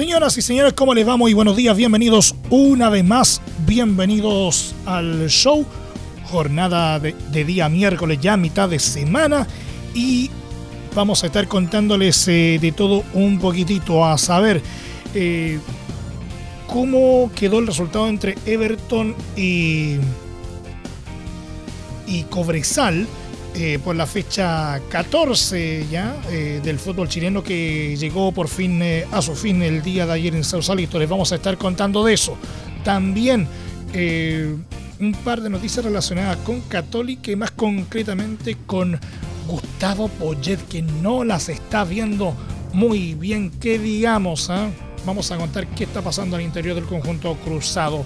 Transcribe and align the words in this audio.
Señoras 0.00 0.38
y 0.38 0.40
señores, 0.40 0.72
¿cómo 0.72 0.94
les 0.94 1.04
vamos? 1.04 1.30
Y 1.30 1.34
buenos 1.34 1.56
días, 1.56 1.76
bienvenidos 1.76 2.34
una 2.48 2.88
vez 2.88 3.04
más, 3.04 3.42
bienvenidos 3.66 4.74
al 4.86 5.28
show. 5.28 5.66
Jornada 6.30 6.98
de, 6.98 7.44
día 7.44 7.68
miércoles, 7.68 8.18
ya 8.18 8.38
mitad 8.38 8.70
de 8.70 8.78
semana. 8.78 9.46
Y 9.92 10.30
vamos 10.94 11.22
a 11.22 11.26
estar 11.26 11.46
contándoles 11.48 12.26
eh, 12.28 12.58
de 12.58 12.72
todo 12.72 13.04
un 13.12 13.38
poquitito, 13.38 14.02
a 14.06 14.16
saber 14.16 14.62
eh, 15.14 15.58
cómo 16.66 17.30
quedó 17.34 17.58
el 17.58 17.66
resultado 17.66 18.08
entre 18.08 18.38
Everton 18.46 19.14
y 19.36 19.96
y 22.06 22.22
Cobresal 22.30 23.06
eh, 23.56 23.80
por 23.82 23.96
la 23.96 24.06
fecha 24.06 24.80
14 24.90 25.86
ya 25.90 26.16
eh, 26.30 26.60
del 26.62 26.78
fútbol 26.78 27.08
chileno 27.08 27.42
que 27.42 27.96
llegó 27.96 28.30
por 28.30 28.46
fin 28.46 28.80
eh, 28.80 29.06
a 29.10 29.20
su 29.20 29.34
fin 29.34 29.60
el 29.62 29.82
día 29.82 30.06
de 30.06 30.12
ayer 30.12 30.36
en 30.36 30.44
Sausalito. 30.44 31.00
Les 31.00 31.08
vamos 31.08 31.32
a 31.32 31.34
estar 31.34 31.58
contando 31.58 32.04
de 32.04 32.14
eso. 32.14 32.36
También 32.84 33.48
un 33.92 35.12
par 35.24 35.40
de 35.40 35.50
noticias 35.50 35.84
relacionadas 35.84 36.36
con 36.38 36.60
Católica 36.60 37.32
y 37.32 37.36
más 37.36 37.50
concretamente 37.50 38.56
con 38.66 38.98
Gustavo 39.48 40.06
Poyet 40.06 40.58
que 40.68 40.82
no 40.82 41.24
las 41.24 41.48
está 41.48 41.84
viendo 41.84 42.36
muy 42.72 43.14
bien, 43.14 43.50
que 43.50 43.80
digamos. 43.80 44.48
¿ah? 44.48 44.70
Vamos 45.04 45.32
a 45.32 45.38
contar 45.38 45.66
qué 45.66 45.84
está 45.84 46.02
pasando 46.02 46.36
al 46.36 46.42
interior 46.42 46.76
del 46.76 46.84
conjunto 46.84 47.34
cruzado. 47.44 48.04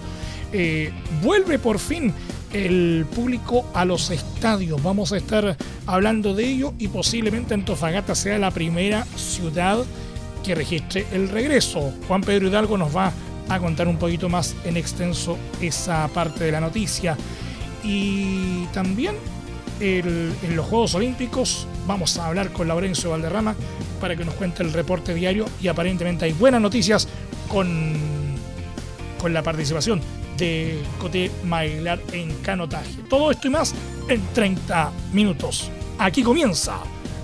vuelve 1.22 1.58
por 1.58 1.78
fin 1.78 2.14
el 2.54 3.04
público 3.14 3.66
a 3.74 3.84
los 3.84 4.10
estadios. 4.10 4.82
Vamos 4.82 5.12
a 5.12 5.16
estar 5.16 5.56
hablando 5.86 6.34
de 6.34 6.48
ello 6.48 6.72
y 6.78 6.88
posiblemente 6.88 7.52
Antofagasta 7.52 8.14
sea 8.14 8.38
la 8.38 8.52
primera 8.52 9.04
ciudad 9.16 9.78
que 10.44 10.54
registre 10.54 11.04
el 11.12 11.28
regreso. 11.28 11.92
Juan 12.06 12.22
Pedro 12.22 12.46
Hidalgo 12.46 12.78
nos 12.78 12.96
va 12.96 13.12
a 13.48 13.58
contar 13.58 13.88
un 13.88 13.98
poquito 13.98 14.28
más 14.28 14.54
en 14.64 14.76
extenso 14.76 15.36
esa 15.60 16.08
parte 16.08 16.44
de 16.44 16.52
la 16.52 16.60
noticia. 16.60 17.16
Y 17.82 18.64
también 18.66 19.16
en 19.80 20.56
los 20.56 20.66
Juegos 20.66 20.94
Olímpicos 20.94 21.66
vamos 21.88 22.16
a 22.18 22.28
hablar 22.28 22.52
con 22.52 22.68
Laurencio 22.68 23.10
Valderrama 23.10 23.56
para 24.00 24.14
que 24.14 24.24
nos 24.24 24.34
cuente 24.34 24.62
el 24.62 24.72
reporte 24.72 25.12
diario 25.12 25.46
y 25.60 25.66
aparentemente 25.66 26.24
hay 26.24 26.32
buenas 26.32 26.60
noticias 26.60 27.08
con, 27.48 27.94
con 29.20 29.34
la 29.34 29.42
participación 29.42 30.00
de 30.36 30.82
Cote 30.98 31.30
Mailar 31.44 32.00
en 32.12 32.34
canotaje. 32.42 33.02
Todo 33.08 33.30
esto 33.30 33.48
y 33.48 33.50
más 33.50 33.74
en 34.08 34.20
30 34.32 34.90
minutos. 35.12 35.70
Aquí 35.98 36.22
comienza 36.22 36.78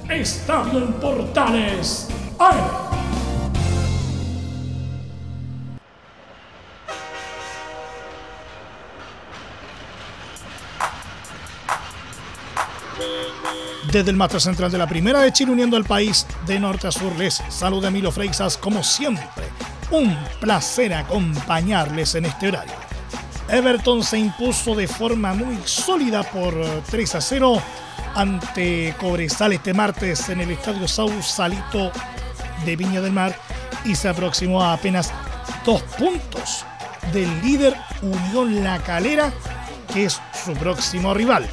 Estadio 0.09 0.79
en 0.79 0.93
Portales. 0.95 2.09
Desde 13.93 14.11
el 14.11 14.17
máster 14.17 14.41
central 14.41 14.71
de 14.71 14.79
la 14.79 14.87
Primera 14.87 15.21
de 15.21 15.33
Chile, 15.33 15.51
uniendo 15.51 15.77
al 15.77 15.85
país 15.85 16.27
de 16.47 16.61
norte 16.61 16.87
a 16.87 16.93
sur, 16.93 17.15
les 17.17 17.43
saluda 17.49 17.89
Emilio 17.89 18.13
Freixas, 18.13 18.57
como 18.57 18.85
siempre. 18.85 19.47
Un 19.91 20.17
placer 20.41 20.95
acompañarles 20.95 22.15
en 22.15 22.27
este 22.27 22.49
horario. 22.49 22.80
Everton 23.53 24.05
se 24.05 24.17
impuso 24.17 24.77
de 24.77 24.87
forma 24.87 25.35
muy 25.35 25.59
sólida 25.65 26.23
por 26.23 26.55
3 26.89 27.15
a 27.17 27.21
0 27.21 27.63
ante 28.15 28.95
Cobresal 28.99 29.53
este 29.53 29.75
martes 29.75 30.29
en 30.29 30.41
el 30.41 30.53
Estadio 30.53 30.87
Sausalito 30.87 31.91
de 32.65 32.77
Viña 32.77 33.01
del 33.01 33.13
Mar 33.13 33.35
y 33.85 33.97
se 33.97 34.09
aproximó 34.09 34.63
a 34.63 34.75
apenas 34.75 35.13
dos 35.65 35.83
puntos 35.83 36.65
del 37.13 37.29
líder 37.43 37.77
Unión 38.03 38.63
La 38.63 38.79
Calera, 38.79 39.33
que 39.93 40.05
es 40.05 40.21
su 40.45 40.53
próximo 40.55 41.13
rival. 41.13 41.49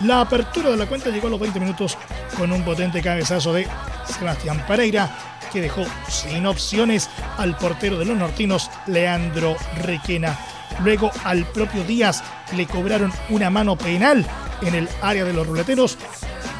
La 0.00 0.22
apertura 0.22 0.70
de 0.70 0.78
la 0.78 0.86
cuenta 0.86 1.10
llegó 1.10 1.26
a 1.26 1.30
los 1.30 1.40
20 1.40 1.60
minutos 1.60 1.98
con 2.38 2.50
un 2.50 2.62
potente 2.62 3.02
cabezazo 3.02 3.52
de 3.52 3.68
Sebastián 4.06 4.64
Pereira, 4.66 5.10
que 5.52 5.60
dejó 5.60 5.84
sin 6.08 6.46
opciones 6.46 7.10
al 7.36 7.58
portero 7.58 7.98
de 7.98 8.06
los 8.06 8.16
nortinos, 8.16 8.70
Leandro 8.86 9.54
Requena 9.82 10.38
Luego 10.84 11.10
al 11.24 11.44
propio 11.46 11.84
Díaz 11.84 12.22
le 12.56 12.66
cobraron 12.66 13.12
una 13.30 13.50
mano 13.50 13.76
penal 13.76 14.26
en 14.62 14.74
el 14.74 14.88
área 15.00 15.24
de 15.24 15.32
los 15.32 15.46
ruleteros, 15.46 15.96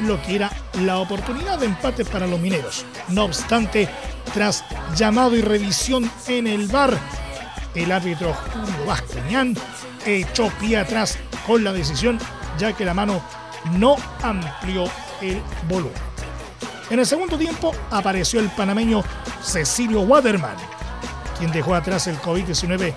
lo 0.01 0.21
que 0.21 0.35
era 0.35 0.51
la 0.81 0.99
oportunidad 0.99 1.59
de 1.59 1.67
empate 1.67 2.05
para 2.05 2.27
los 2.27 2.39
mineros. 2.39 2.85
No 3.09 3.25
obstante, 3.25 3.89
tras 4.33 4.63
llamado 4.95 5.35
y 5.35 5.41
revisión 5.41 6.09
en 6.27 6.47
el 6.47 6.67
bar, 6.67 6.97
el 7.75 7.91
árbitro 7.91 8.33
Julio 8.33 8.85
Bascuñán 8.85 9.55
echó 10.05 10.49
pie 10.59 10.77
atrás 10.77 11.17
con 11.45 11.63
la 11.63 11.73
decisión, 11.73 12.19
ya 12.57 12.73
que 12.73 12.85
la 12.85 12.93
mano 12.93 13.21
no 13.77 13.95
amplió 14.21 14.85
el 15.21 15.41
volumen. 15.67 15.93
En 16.89 16.99
el 16.99 17.05
segundo 17.05 17.37
tiempo 17.37 17.73
apareció 17.91 18.39
el 18.39 18.49
panameño 18.49 19.03
Cecilio 19.41 20.01
Waterman, 20.01 20.55
quien 21.39 21.51
dejó 21.51 21.73
atrás 21.75 22.07
el 22.07 22.17
COVID-19 22.19 22.93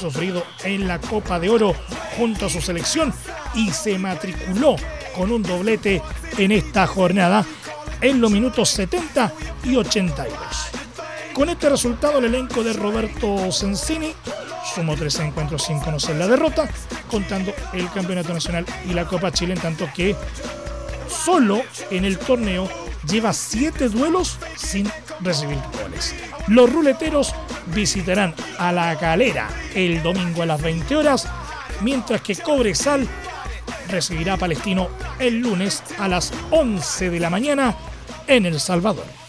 sufrido 0.00 0.44
en 0.64 0.88
la 0.88 0.98
Copa 0.98 1.38
de 1.38 1.50
Oro 1.50 1.74
junto 2.16 2.46
a 2.46 2.50
su 2.50 2.60
selección 2.60 3.12
y 3.54 3.70
se 3.70 3.98
matriculó 3.98 4.76
con 5.14 5.30
un 5.30 5.42
doblete 5.42 6.02
en 6.38 6.52
esta 6.52 6.86
jornada 6.86 7.44
en 8.00 8.20
los 8.20 8.30
minutos 8.30 8.70
70 8.70 9.32
y 9.64 9.76
82. 9.76 10.36
Con 11.34 11.50
este 11.50 11.68
resultado 11.68 12.18
el 12.18 12.24
elenco 12.24 12.64
de 12.64 12.72
Roberto 12.72 13.52
Sensini 13.52 14.12
sumó 14.74 14.96
tres 14.96 15.18
encuentros 15.20 15.64
sin 15.64 15.78
conocer 15.80 16.16
la 16.16 16.26
derrota, 16.26 16.68
contando 17.10 17.52
el 17.72 17.90
Campeonato 17.90 18.32
Nacional 18.32 18.64
y 18.88 18.94
la 18.94 19.06
Copa 19.06 19.32
Chile, 19.32 19.54
en 19.54 19.60
tanto 19.60 19.88
que 19.94 20.16
solo 21.24 21.62
en 21.90 22.04
el 22.04 22.18
torneo 22.18 22.68
lleva 23.08 23.32
siete 23.32 23.88
duelos 23.88 24.38
sin 24.56 24.90
recibir 25.20 25.58
goles. 25.82 26.14
Los 26.48 26.72
ruleteros 26.72 27.34
visitarán 27.66 28.34
a 28.58 28.72
la 28.72 28.94
galera 28.94 29.48
el 29.74 30.02
domingo 30.02 30.42
a 30.42 30.46
las 30.46 30.60
20 30.60 30.96
horas, 30.96 31.28
mientras 31.82 32.20
que 32.22 32.36
Cobresal 32.36 33.06
recibirá 33.88 34.34
a 34.34 34.38
Palestino 34.38 34.88
el 35.18 35.40
lunes 35.40 35.82
a 35.98 36.08
las 36.08 36.32
11 36.50 37.10
de 37.10 37.20
la 37.20 37.30
mañana 37.30 37.76
en 38.26 38.46
El 38.46 38.60
Salvador. 38.60 39.19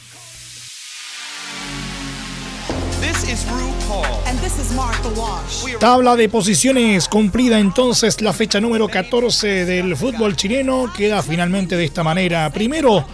Tabla 5.80 6.16
de 6.16 6.30
posiciones 6.30 7.08
cumplida 7.08 7.60
entonces 7.60 8.22
la 8.22 8.34
fecha 8.34 8.62
número 8.62 8.88
14 8.88 9.66
del 9.66 9.96
fútbol 9.96 10.36
chileno. 10.36 10.92
Queda 10.96 11.22
finalmente 11.22 11.76
de 11.76 11.86
esta 11.86 12.04
manera. 12.04 12.50
Primero, 12.52 13.06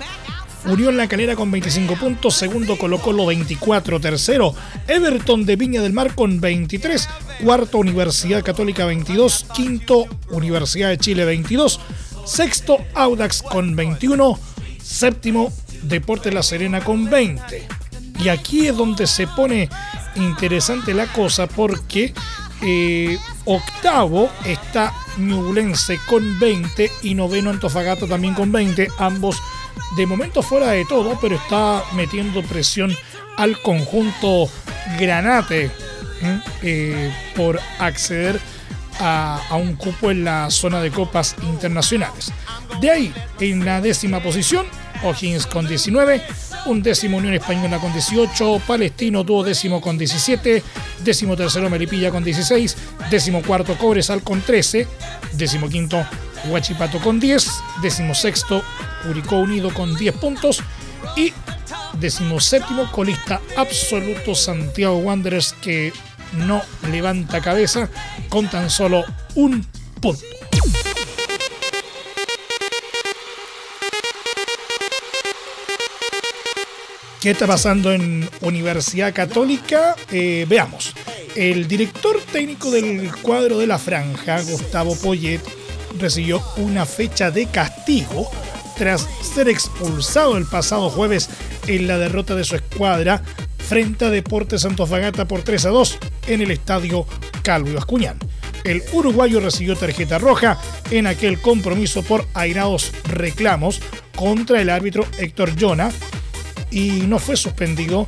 Unión 0.65 0.97
La 0.97 1.07
Calera 1.07 1.35
con 1.35 1.49
25 1.49 1.95
puntos, 1.95 2.35
segundo 2.35 2.77
Colo 2.77 2.99
Colo 2.99 3.25
24, 3.25 3.99
tercero 4.01 4.53
Everton 4.87 5.45
de 5.45 5.55
Viña 5.55 5.81
del 5.81 5.93
Mar 5.93 6.13
con 6.13 6.41
23, 6.41 7.07
cuarto 7.43 7.77
Universidad 7.77 8.43
Católica 8.43 8.85
22, 8.85 9.45
quinto 9.53 10.05
Universidad 10.29 10.89
de 10.89 10.97
Chile 10.97 11.23
22, 11.23 11.79
sexto 12.25 12.79
Audax 12.95 13.43
con 13.43 13.75
21, 13.77 14.37
séptimo 14.81 15.53
Deportes 15.83 16.33
La 16.33 16.43
Serena 16.43 16.83
con 16.83 17.09
20. 17.09 17.67
Y 18.19 18.29
aquí 18.29 18.67
es 18.67 18.75
donde 18.75 19.07
se 19.07 19.27
pone 19.27 19.69
interesante 20.17 20.93
la 20.93 21.07
cosa 21.07 21.47
porque 21.47 22.13
eh, 22.61 23.17
octavo 23.45 24.29
está 24.45 24.93
Ñublense 25.17 25.99
con 26.07 26.39
20 26.39 26.91
y 27.03 27.15
noveno 27.15 27.49
Antofagasta 27.49 28.07
también 28.07 28.33
con 28.33 28.51
20, 28.51 28.87
ambos 28.99 29.41
de 29.95 30.05
momento 30.05 30.41
fuera 30.41 30.71
de 30.71 30.85
todo, 30.85 31.17
pero 31.19 31.35
está 31.35 31.83
metiendo 31.95 32.43
presión 32.43 32.95
al 33.37 33.61
conjunto 33.61 34.49
Granate 34.99 35.71
eh, 36.63 37.13
por 37.35 37.59
acceder 37.79 38.39
a, 38.99 39.39
un 39.51 39.75
cupo 39.75 40.11
en 40.11 40.23
la 40.23 40.49
zona 40.49 40.81
de 40.81 40.91
copas 40.91 41.35
internacionales. 41.43 42.31
De 42.81 42.89
ahí, 42.89 43.13
en 43.39 43.65
la 43.65 43.81
décima 43.81 44.21
posición, 44.21 44.65
O'Higgins 45.03 45.45
con 45.45 45.67
19, 45.67 46.21
undécimo 46.65 47.17
Unión 47.17 47.33
Española 47.33 47.79
con 47.79 47.93
18, 47.93 48.61
Palestino 48.65 49.23
décimo 49.23 49.81
con 49.81 49.97
17, 49.97 50.63
décimo 51.03 51.35
tercero 51.35 51.69
Melipilla 51.69 52.11
con 52.11 52.23
16, 52.23 52.75
décimo 53.09 53.41
cuarto 53.41 53.77
Cobresal 53.77 54.23
con 54.23 54.41
13, 54.41 54.87
décimo 55.33 55.69
quinto 55.69 56.05
Huachipato 56.49 56.99
con 56.99 57.19
10, 57.19 57.49
décimo 57.81 58.13
sexto 58.13 58.63
Curicó 59.03 59.37
Unido 59.37 59.73
con 59.73 59.95
10 59.95 60.15
puntos 60.17 60.63
y 61.15 61.33
décimo 61.99 62.39
séptimo 62.39 62.91
colista 62.91 63.41
absoluto 63.55 64.35
Santiago 64.35 64.97
Wanderers 64.97 65.53
que 65.61 65.93
no 66.33 66.61
levanta 66.91 67.41
cabeza 67.41 67.89
con 68.29 68.47
tan 68.49 68.69
solo 68.69 69.03
un 69.35 69.65
punto. 70.01 70.36
¿Qué 77.27 77.31
está 77.31 77.45
pasando 77.45 77.91
en 77.91 78.29
Universidad 78.39 79.13
Católica? 79.13 79.97
Eh, 80.13 80.45
veamos. 80.47 80.93
El 81.35 81.67
director 81.67 82.21
técnico 82.31 82.71
del 82.71 83.11
cuadro 83.21 83.57
de 83.57 83.67
la 83.67 83.77
franja, 83.77 84.41
Gustavo 84.43 84.95
Poyet, 84.95 85.41
recibió 85.99 86.41
una 86.55 86.85
fecha 86.85 87.29
de 87.29 87.47
castigo 87.47 88.31
tras 88.77 89.05
ser 89.21 89.49
expulsado 89.49 90.37
el 90.37 90.45
pasado 90.45 90.89
jueves 90.89 91.29
en 91.67 91.87
la 91.87 91.97
derrota 91.97 92.33
de 92.33 92.45
su 92.45 92.55
escuadra 92.55 93.21
frente 93.57 94.05
a 94.05 94.09
Deportes 94.09 94.65
Fagata 94.87 95.27
por 95.27 95.41
3 95.41 95.65
a 95.65 95.69
2 95.71 95.99
en 96.27 96.41
el 96.41 96.51
estadio 96.51 97.05
Calvo 97.43 97.77
Ascuñán. 97.77 98.19
El 98.63 98.81
uruguayo 98.93 99.41
recibió 99.41 99.75
tarjeta 99.75 100.17
roja 100.17 100.61
en 100.91 101.07
aquel 101.07 101.41
compromiso 101.41 102.03
por 102.03 102.25
airados 102.33 102.93
reclamos 103.03 103.81
contra 104.15 104.61
el 104.61 104.69
árbitro 104.69 105.05
Héctor 105.17 105.51
Jona 105.59 105.91
y 106.71 107.03
no 107.07 107.19
fue 107.19 107.37
suspendido 107.37 108.07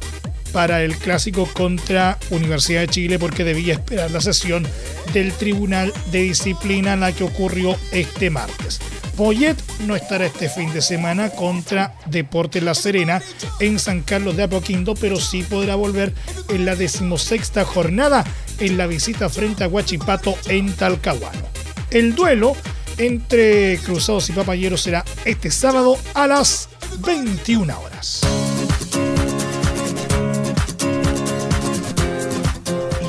para 0.52 0.84
el 0.84 0.96
clásico 0.96 1.48
contra 1.54 2.18
Universidad 2.32 2.82
de 2.82 2.88
Chile 2.88 3.20
porque 3.20 3.44
debía 3.44 3.74
esperar 3.74 4.12
la 4.12 4.22
sesión 4.22 4.68
del 5.14 5.32
Tribunal 5.34 5.94
de 6.12 6.24
Disciplina 6.24 6.96
la 6.96 7.12
que 7.12 7.24
ocurrió 7.24 7.76
este 7.92 8.30
martes. 8.30 8.80
Poyet 9.16 9.58
no 9.86 9.96
estará 9.98 10.26
este 10.26 10.48
fin 10.50 10.72
de 10.72 10.82
semana 10.82 11.30
contra 11.30 11.94
Deportes 12.06 12.64
La 12.64 12.74
Serena 12.74 13.22
en 13.60 13.78
San 13.78 14.02
Carlos 14.02 14.38
de 14.38 14.44
Apoquindo, 14.44 14.96
pero 14.96 15.20
sí 15.20 15.44
podrá 15.44 15.76
volver 15.76 16.14
en 16.48 16.66
la 16.66 16.76
decimosexta 16.76 17.66
jornada 17.66 18.24
en 18.60 18.78
la 18.78 18.88
visita 18.88 19.30
frente 19.30 19.66
a 19.66 19.68
Huachipato 19.68 20.38
en 20.48 20.72
Talcahuano. 20.74 21.50
El 21.92 22.16
duelo 22.16 22.56
entre 22.98 23.78
Cruzados 23.80 24.30
y 24.30 24.34
Papayeros 24.34 24.82
será 24.82 25.04
este 25.26 25.52
sábado 25.52 25.98
a 26.14 26.26
las 26.26 26.70
21 27.00 27.78
horas. 27.78 28.29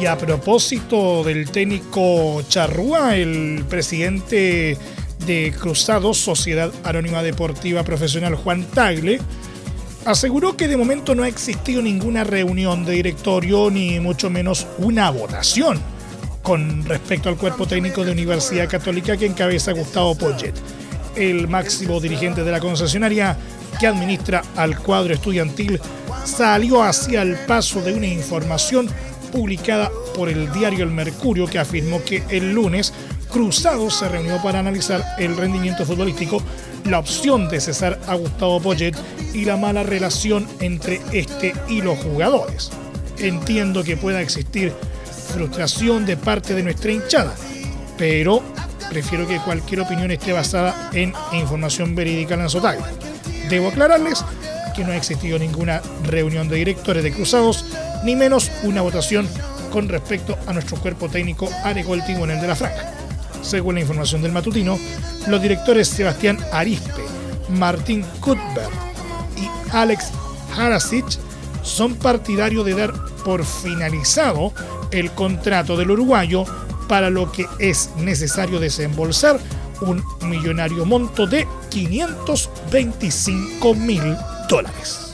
Y 0.01 0.07
a 0.07 0.17
propósito 0.17 1.23
del 1.25 1.51
técnico 1.51 2.43
Charrúa, 2.49 3.17
el 3.17 3.67
presidente 3.69 4.79
de 5.27 5.53
Cruzados, 5.53 6.17
Sociedad 6.17 6.73
Anónima 6.85 7.23
Deportiva 7.23 7.85
Profesional 7.85 8.35
Juan 8.35 8.65
Tagle, 8.65 9.21
aseguró 10.07 10.57
que 10.57 10.69
de 10.69 10.79
momento 10.79 11.15
no 11.15 11.25
ha 11.25 11.29
existido 11.29 11.83
ninguna 11.83 12.25
reunión 12.25 12.87
de 12.87 12.93
directorio 12.93 13.71
ni 13.71 14.01
mucho 14.01 14.31
menos 14.31 14.67
una 14.79 15.11
votación 15.11 15.79
con 16.41 16.83
respecto 16.87 17.29
al 17.29 17.37
cuerpo 17.37 17.67
técnico 17.67 18.03
de 18.03 18.13
Universidad 18.13 18.71
Católica 18.71 19.19
que 19.19 19.27
encabeza 19.27 19.73
Gustavo 19.73 20.15
Poyet, 20.15 20.55
el 21.15 21.47
máximo 21.47 22.01
dirigente 22.01 22.43
de 22.43 22.51
la 22.51 22.61
concesionaria 22.61 23.37
que 23.79 23.87
administra 23.87 24.43
al 24.57 24.79
cuadro 24.79 25.13
estudiantil, 25.13 25.79
salió 26.25 26.83
hacia 26.83 27.21
el 27.21 27.37
paso 27.47 27.83
de 27.83 27.93
una 27.93 28.07
información 28.07 28.89
publicada 29.31 29.91
por 30.15 30.29
el 30.29 30.53
diario 30.53 30.85
El 30.85 30.91
Mercurio 30.91 31.47
que 31.47 31.59
afirmó 31.59 32.03
que 32.05 32.23
el 32.31 32.53
lunes 32.53 32.93
Cruzado 33.31 33.91
se 33.91 34.09
reunió 34.09 34.43
para 34.43 34.59
analizar 34.59 35.15
el 35.19 35.37
rendimiento 35.37 35.87
futbolístico, 35.87 36.43
la 36.85 36.99
opción 36.99 37.49
de 37.49 37.61
cesar 37.61 38.01
a 38.09 38.17
Gustavo 38.17 38.61
Poyet 38.61 38.97
y 39.33 39.45
la 39.45 39.57
mala 39.57 39.85
relación 39.85 40.49
entre 40.59 41.01
este 41.13 41.55
y 41.69 41.81
los 41.81 41.97
jugadores. 41.99 42.71
Entiendo 43.19 43.85
que 43.85 43.97
pueda 43.97 44.21
existir 44.21 44.73
frustración 45.33 46.07
de 46.07 46.17
parte 46.17 46.55
de 46.55 46.65
nuestra 46.65 46.91
hinchada, 46.91 47.35
pero 47.97 48.43
prefiero 48.89 49.29
que 49.29 49.39
cualquier 49.39 49.83
opinión 49.83 50.11
esté 50.11 50.33
basada 50.33 50.91
en 50.93 51.13
información 51.33 51.95
verídica 51.95 52.35
en 52.35 52.41
Debo 53.49 53.69
aclararles 53.69 54.25
que 54.75 54.85
no 54.85 54.91
ha 54.91 54.97
existido 54.97 55.39
ninguna 55.39 55.83
reunión 56.05 56.49
de 56.49 56.57
directores 56.57 57.05
de 57.05 57.13
cruzados, 57.13 57.65
ni 58.05 58.17
menos 58.17 58.51
una 58.63 58.83
votación 58.83 59.29
con 59.71 59.89
respecto 59.89 60.37
a 60.47 60.53
nuestro 60.53 60.77
cuerpo 60.79 61.09
técnico, 61.09 61.49
alegó 61.65 61.95
el 61.95 62.03
el 62.03 62.41
de 62.41 62.47
la 62.47 62.57
franja. 62.57 62.93
Según 63.43 63.77
la 63.77 63.81
información 63.81 64.23
del 64.23 64.33
matutino, 64.33 64.79
los 65.27 65.41
directores 65.41 65.89
Sebastián 65.89 66.39
Arispe, 66.53 67.03
Martín 67.49 68.05
Cuthbert 68.21 68.71
y 69.37 69.49
Alex 69.75 70.11
Harasic 70.57 71.07
son 71.63 71.95
partidarios 71.95 72.67
de 72.67 72.75
dar 72.75 72.93
por 73.25 73.45
finalizado 73.45 74.53
el 74.91 75.11
contrato 75.13 75.77
del 75.77 75.91
uruguayo 75.91 76.45
para 76.89 77.11
lo 77.11 77.31
que 77.31 77.47
es 77.59 77.91
necesario 77.97 78.59
desembolsar 78.59 79.39
un 79.83 80.03
millonario 80.23 80.85
monto 80.85 81.27
de 81.27 81.47
525 81.71 83.75
mil 83.75 84.17
dólares. 84.49 85.10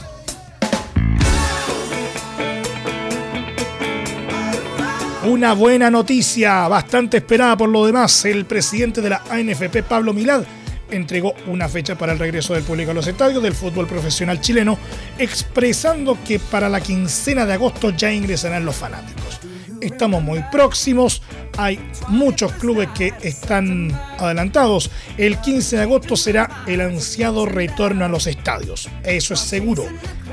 Una 5.27 5.51
buena 5.51 5.91
noticia, 5.91 6.69
bastante 6.69 7.17
esperada 7.17 7.57
por 7.57 7.67
lo 7.67 7.85
demás. 7.85 8.23
El 8.23 8.45
presidente 8.45 9.01
de 9.01 9.09
la 9.09 9.23
ANFP, 9.29 9.83
Pablo 9.83 10.13
Milad, 10.13 10.45
entregó 10.89 11.33
una 11.47 11.67
fecha 11.67 11.97
para 11.97 12.13
el 12.13 12.19
regreso 12.19 12.53
del 12.53 12.63
público 12.63 12.91
a 12.91 12.93
los 12.93 13.07
estadios 13.07 13.43
del 13.43 13.53
fútbol 13.53 13.87
profesional 13.87 14.39
chileno, 14.39 14.79
expresando 15.17 16.17
que 16.25 16.39
para 16.39 16.69
la 16.69 16.79
quincena 16.79 17.45
de 17.45 17.55
agosto 17.55 17.89
ya 17.89 18.09
ingresarán 18.13 18.63
los 18.63 18.77
fanáticos. 18.77 19.41
Estamos 19.81 20.23
muy 20.23 20.41
próximos, 20.49 21.21
hay 21.57 21.77
muchos 22.07 22.53
clubes 22.53 22.87
que 22.95 23.13
están 23.21 23.91
adelantados. 24.17 24.89
El 25.17 25.41
15 25.41 25.75
de 25.75 25.81
agosto 25.81 26.15
será 26.15 26.63
el 26.67 26.79
ansiado 26.79 27.45
retorno 27.45 28.05
a 28.05 28.09
los 28.09 28.27
estadios, 28.27 28.87
eso 29.03 29.33
es 29.33 29.41
seguro. 29.41 29.87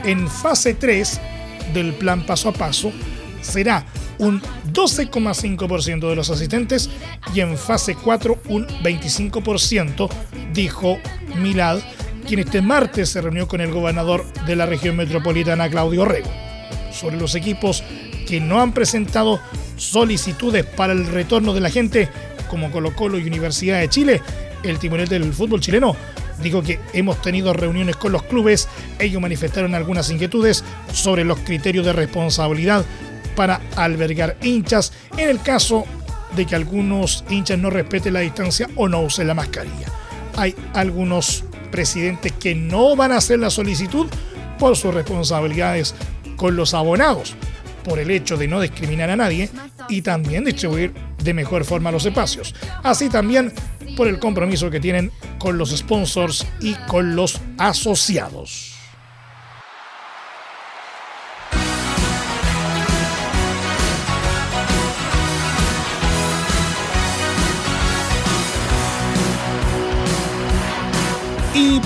En 0.04 0.28
fase 0.28 0.74
3 0.74 1.20
del 1.74 1.94
plan 1.94 2.24
paso 2.24 2.50
a 2.50 2.52
paso 2.52 2.92
será 3.40 3.84
un 4.24 4.40
12,5% 4.72 6.08
de 6.08 6.16
los 6.16 6.30
asistentes 6.30 6.90
y 7.34 7.40
en 7.40 7.56
fase 7.56 7.94
4 7.94 8.38
un 8.48 8.66
25%, 8.66 10.08
dijo 10.52 10.98
Milad, 11.40 11.78
quien 12.26 12.40
este 12.40 12.62
martes 12.62 13.10
se 13.10 13.20
reunió 13.20 13.46
con 13.46 13.60
el 13.60 13.70
gobernador 13.70 14.24
de 14.46 14.56
la 14.56 14.66
región 14.66 14.96
metropolitana, 14.96 15.68
Claudio 15.68 16.04
Rego. 16.04 16.30
Sobre 16.90 17.16
los 17.16 17.34
equipos 17.34 17.82
que 18.26 18.40
no 18.40 18.60
han 18.60 18.72
presentado 18.72 19.40
solicitudes 19.76 20.64
para 20.64 20.92
el 20.92 21.06
retorno 21.06 21.52
de 21.52 21.60
la 21.60 21.70
gente, 21.70 22.08
como 22.48 22.70
Colo 22.70 22.94
Colo 22.94 23.18
y 23.18 23.26
Universidad 23.26 23.80
de 23.80 23.88
Chile, 23.88 24.22
el 24.62 24.78
timonel 24.78 25.08
del 25.08 25.32
fútbol 25.34 25.60
chileno 25.60 25.96
dijo 26.42 26.62
que 26.62 26.80
hemos 26.92 27.20
tenido 27.22 27.52
reuniones 27.52 27.96
con 27.96 28.12
los 28.12 28.22
clubes, 28.22 28.68
ellos 28.98 29.20
manifestaron 29.20 29.74
algunas 29.74 30.10
inquietudes 30.10 30.64
sobre 30.92 31.24
los 31.24 31.38
criterios 31.40 31.84
de 31.84 31.92
responsabilidad 31.92 32.84
para 33.36 33.60
albergar 33.76 34.36
hinchas 34.42 34.92
en 35.16 35.28
el 35.28 35.40
caso 35.40 35.84
de 36.36 36.46
que 36.46 36.54
algunos 36.54 37.24
hinchas 37.28 37.58
no 37.58 37.70
respeten 37.70 38.14
la 38.14 38.20
distancia 38.20 38.68
o 38.76 38.88
no 38.88 39.02
usen 39.02 39.26
la 39.26 39.34
mascarilla. 39.34 39.86
Hay 40.36 40.54
algunos 40.74 41.44
presidentes 41.70 42.32
que 42.32 42.54
no 42.54 42.96
van 42.96 43.12
a 43.12 43.18
hacer 43.18 43.38
la 43.38 43.50
solicitud 43.50 44.06
por 44.58 44.76
sus 44.76 44.94
responsabilidades 44.94 45.94
con 46.36 46.56
los 46.56 46.74
abonados, 46.74 47.34
por 47.84 47.98
el 47.98 48.10
hecho 48.10 48.36
de 48.36 48.48
no 48.48 48.60
discriminar 48.60 49.10
a 49.10 49.16
nadie 49.16 49.50
y 49.88 50.02
también 50.02 50.44
distribuir 50.44 50.92
de 51.22 51.34
mejor 51.34 51.64
forma 51.64 51.92
los 51.92 52.06
espacios. 52.06 52.54
Así 52.82 53.08
también 53.08 53.52
por 53.96 54.08
el 54.08 54.18
compromiso 54.18 54.70
que 54.70 54.80
tienen 54.80 55.10
con 55.38 55.58
los 55.58 55.70
sponsors 55.76 56.46
y 56.60 56.74
con 56.74 57.14
los 57.16 57.40
asociados. 57.58 58.73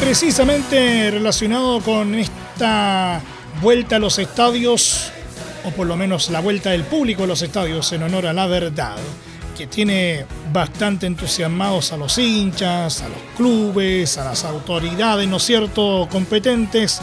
Precisamente 0.00 1.10
relacionado 1.10 1.80
con 1.80 2.14
esta 2.14 3.20
vuelta 3.60 3.96
a 3.96 3.98
los 3.98 4.18
estadios, 4.18 5.10
o 5.64 5.70
por 5.70 5.86
lo 5.86 5.96
menos 5.96 6.30
la 6.30 6.40
vuelta 6.40 6.70
del 6.70 6.84
público 6.84 7.24
a 7.24 7.26
los 7.26 7.42
estadios 7.42 7.92
en 7.92 8.02
honor 8.02 8.26
a 8.26 8.32
la 8.32 8.46
verdad, 8.46 8.96
que 9.56 9.66
tiene 9.66 10.24
bastante 10.52 11.06
entusiasmados 11.06 11.92
a 11.92 11.96
los 11.96 12.16
hinchas, 12.18 13.02
a 13.02 13.08
los 13.08 13.18
clubes, 13.36 14.18
a 14.18 14.24
las 14.24 14.44
autoridades, 14.44 15.28
¿no 15.28 15.38
es 15.38 15.42
cierto?, 15.42 16.08
competentes. 16.10 17.00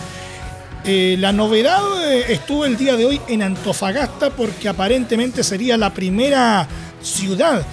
Eh, 0.85 1.15
la 1.19 1.31
novedad 1.31 1.81
eh, 2.11 2.25
estuvo 2.29 2.65
el 2.65 2.77
día 2.77 2.95
de 2.95 3.05
hoy 3.05 3.21
en 3.27 3.41
Antofagasta 3.41 4.29
porque 4.29 4.69
aparentemente 4.69 5.43
sería 5.43 5.77
la 5.77 5.93
primera 5.93 6.67
ciudad 7.01 7.65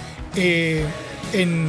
en, 1.31 1.67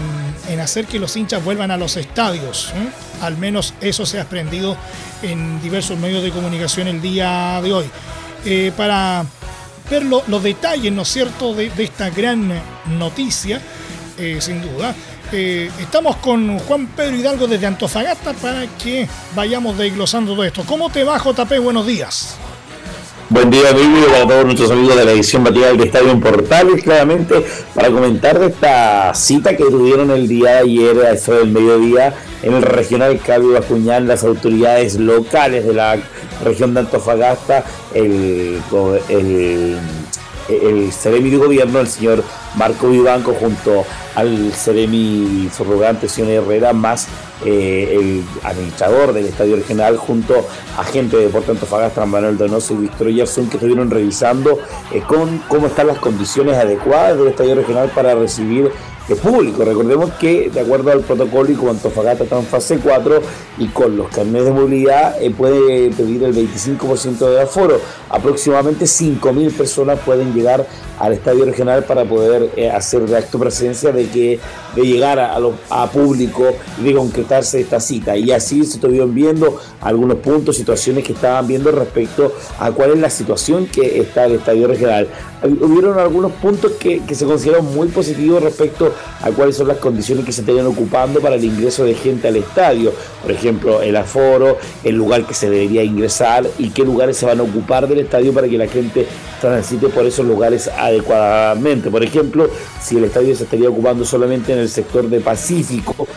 hacer 0.60 0.86
que 0.86 0.98
los 0.98 1.16
hinchas 1.16 1.44
vuelvan 1.44 1.70
a 1.70 1.76
los 1.76 1.96
estadios. 1.96 2.72
Al 3.20 3.36
menos 3.36 3.74
eso 3.80 4.06
se 4.06 4.18
ha 4.18 4.22
aprendido 4.22 4.76
en 5.22 5.60
diversos 5.62 5.98
medios 5.98 6.22
de 6.22 6.30
comunicación 6.30 6.88
el 6.88 7.00
día 7.00 7.60
de 7.62 7.72
hoy. 7.72 7.86
para 8.76 9.24
ver 9.90 10.04
los 10.04 10.42
detalles, 10.42 10.92
¿no 10.92 11.02
es 11.02 11.08
cierto?, 11.08 11.54
de, 11.54 11.70
esta 11.78 12.10
gran 12.10 12.52
noticia, 12.86 13.60
sin 14.40 14.62
duda. 14.62 14.94
Eh, 15.32 15.70
estamos 15.80 16.16
con 16.16 16.60
Juan 16.60 16.86
Pedro 16.88 17.16
Hidalgo 17.16 17.46
desde 17.48 17.66
Antofagasta 17.66 18.34
para 18.34 18.66
que 18.78 19.08
vayamos 19.34 19.76
desglosando 19.76 20.32
todo 20.32 20.44
esto. 20.44 20.62
¿Cómo 20.64 20.90
te 20.90 21.02
va, 21.02 21.18
JP? 21.18 21.58
Buenos 21.58 21.86
días. 21.86 22.36
Buen 23.34 23.50
día, 23.50 23.70
amigo, 23.70 24.06
para 24.12 24.28
todos 24.28 24.44
nuestros 24.44 24.70
amigos 24.70 24.96
de 24.96 25.04
la 25.06 25.10
edición 25.10 25.42
matinal 25.42 25.76
de 25.76 25.86
Estadio 25.86 26.12
en 26.12 26.20
Portales, 26.20 26.84
claramente 26.84 27.44
para 27.74 27.90
comentar 27.90 28.38
de 28.38 28.46
esta 28.46 29.12
cita 29.12 29.56
que 29.56 29.64
tuvieron 29.64 30.12
el 30.12 30.28
día 30.28 30.52
de 30.52 30.58
ayer 30.58 31.04
a 31.04 31.10
eso 31.10 31.34
del 31.34 31.50
mediodía 31.50 32.14
en 32.44 32.54
el 32.54 32.62
regional 32.62 33.18
Calvo 33.18 33.50
Bascuñán, 33.50 34.06
las 34.06 34.22
autoridades 34.22 35.00
locales 35.00 35.66
de 35.66 35.74
la 35.74 35.98
región 36.44 36.74
de 36.74 36.80
Antofagasta, 36.80 37.64
el, 37.92 38.62
el 39.08 39.78
el 40.48 40.92
Ceremi 40.92 41.30
de 41.30 41.38
Gobierno, 41.38 41.80
el 41.80 41.88
señor 41.88 42.22
Marco 42.56 42.88
Vivanco, 42.88 43.34
junto 43.34 43.84
al 44.14 44.52
Ceremi 44.52 45.48
subrogante, 45.56 46.08
señor 46.08 46.44
Herrera, 46.44 46.72
más 46.72 47.08
eh, 47.44 47.96
el 47.98 48.24
administrador 48.42 49.12
del 49.12 49.26
Estadio 49.26 49.56
Regional, 49.56 49.96
junto 49.96 50.46
a 50.76 50.84
gente 50.84 51.16
de 51.16 51.24
Deporte 51.26 51.50
Antofagasta, 51.52 52.04
Manuel 52.06 52.38
Donoso 52.38 52.74
y 52.74 52.78
Víctor 52.78 53.08
Yerson, 53.08 53.48
que 53.48 53.56
estuvieron 53.56 53.90
revisando 53.90 54.58
eh, 54.92 55.02
con, 55.06 55.38
cómo 55.48 55.66
están 55.66 55.88
las 55.88 55.98
condiciones 55.98 56.56
adecuadas 56.56 57.18
del 57.18 57.28
Estadio 57.28 57.54
Regional 57.54 57.90
para 57.94 58.14
recibir 58.14 58.70
es 59.08 59.18
público. 59.18 59.64
Recordemos 59.64 60.12
que, 60.14 60.50
de 60.50 60.60
acuerdo 60.60 60.90
al 60.90 61.00
protocolo 61.00 61.50
y 61.50 61.54
como 61.54 61.70
Antofagasta 61.70 62.24
está 62.24 62.38
en 62.38 62.46
fase 62.46 62.78
4 62.78 63.20
y 63.58 63.68
con 63.68 63.96
los 63.96 64.08
carnets 64.08 64.46
de 64.46 64.50
movilidad, 64.52 65.20
eh, 65.20 65.30
puede 65.30 65.90
pedir 65.90 66.24
el 66.24 66.34
25% 66.34 67.30
de 67.30 67.42
aforo. 67.42 67.80
Aproximadamente 68.08 68.86
5.000 68.86 69.52
personas 69.52 69.98
pueden 70.00 70.32
llegar 70.32 70.66
al 70.98 71.12
estadio 71.12 71.44
regional 71.44 71.84
para 71.84 72.04
poder 72.04 72.50
eh, 72.56 72.70
hacer 72.70 73.02
de 73.02 73.16
acto 73.16 73.38
presencia 73.38 73.92
de 73.92 74.06
que 74.06 74.38
de 74.74 74.82
llegar 74.82 75.18
a, 75.18 75.36
a, 75.70 75.90
público 75.90 76.54
y 76.80 76.84
de 76.84 76.94
concretarse 76.94 77.60
esta 77.60 77.80
cita. 77.80 78.16
Y 78.16 78.30
así 78.32 78.64
se 78.64 78.76
estuvieron 78.76 79.14
viendo 79.14 79.60
algunos 79.80 80.18
puntos, 80.18 80.56
situaciones 80.56 81.04
que 81.04 81.12
estaban 81.12 81.46
viendo 81.46 81.70
respecto 81.70 82.32
a 82.58 82.70
cuál 82.70 82.92
es 82.92 82.98
la 82.98 83.10
situación 83.10 83.66
que 83.66 84.00
está 84.00 84.24
el 84.24 84.36
estadio 84.36 84.66
regional. 84.66 85.08
Hubieron 85.44 85.98
algunos 85.98 86.32
puntos 86.32 86.72
que, 86.72 87.02
que 87.04 87.14
se 87.14 87.26
consideraron 87.26 87.74
muy 87.74 87.88
positivos 87.88 88.42
respecto 88.42 88.92
a 89.20 89.30
cuáles 89.30 89.56
son 89.56 89.68
las 89.68 89.76
condiciones 89.76 90.24
que 90.24 90.32
se 90.32 90.40
estarían 90.40 90.66
ocupando 90.66 91.20
para 91.20 91.34
el 91.36 91.44
ingreso 91.44 91.84
de 91.84 91.94
gente 91.94 92.28
al 92.28 92.36
estadio. 92.36 92.92
Por 93.20 93.30
ejemplo, 93.30 93.82
el 93.82 93.94
aforo, 93.96 94.56
el 94.82 94.94
lugar 94.96 95.26
que 95.26 95.34
se 95.34 95.50
debería 95.50 95.82
ingresar 95.82 96.46
y 96.58 96.70
qué 96.70 96.82
lugares 96.82 97.18
se 97.18 97.26
van 97.26 97.40
a 97.40 97.42
ocupar 97.42 97.86
del 97.86 98.00
estadio 98.00 98.32
para 98.32 98.48
que 98.48 98.56
la 98.56 98.68
gente 98.68 99.06
transite 99.40 99.88
por 99.88 100.06
esos 100.06 100.24
lugares 100.26 100.68
adecuadamente. 100.68 101.90
Por 101.90 102.02
ejemplo, 102.02 102.48
si 102.80 102.96
el 102.96 103.04
estadio 103.04 103.36
se 103.36 103.44
estaría 103.44 103.68
ocupando 103.68 104.04
solamente 104.04 104.52
en 104.52 104.60
el 104.60 104.68
sector 104.68 105.08
de 105.08 105.20
Pacífico, 105.20 106.08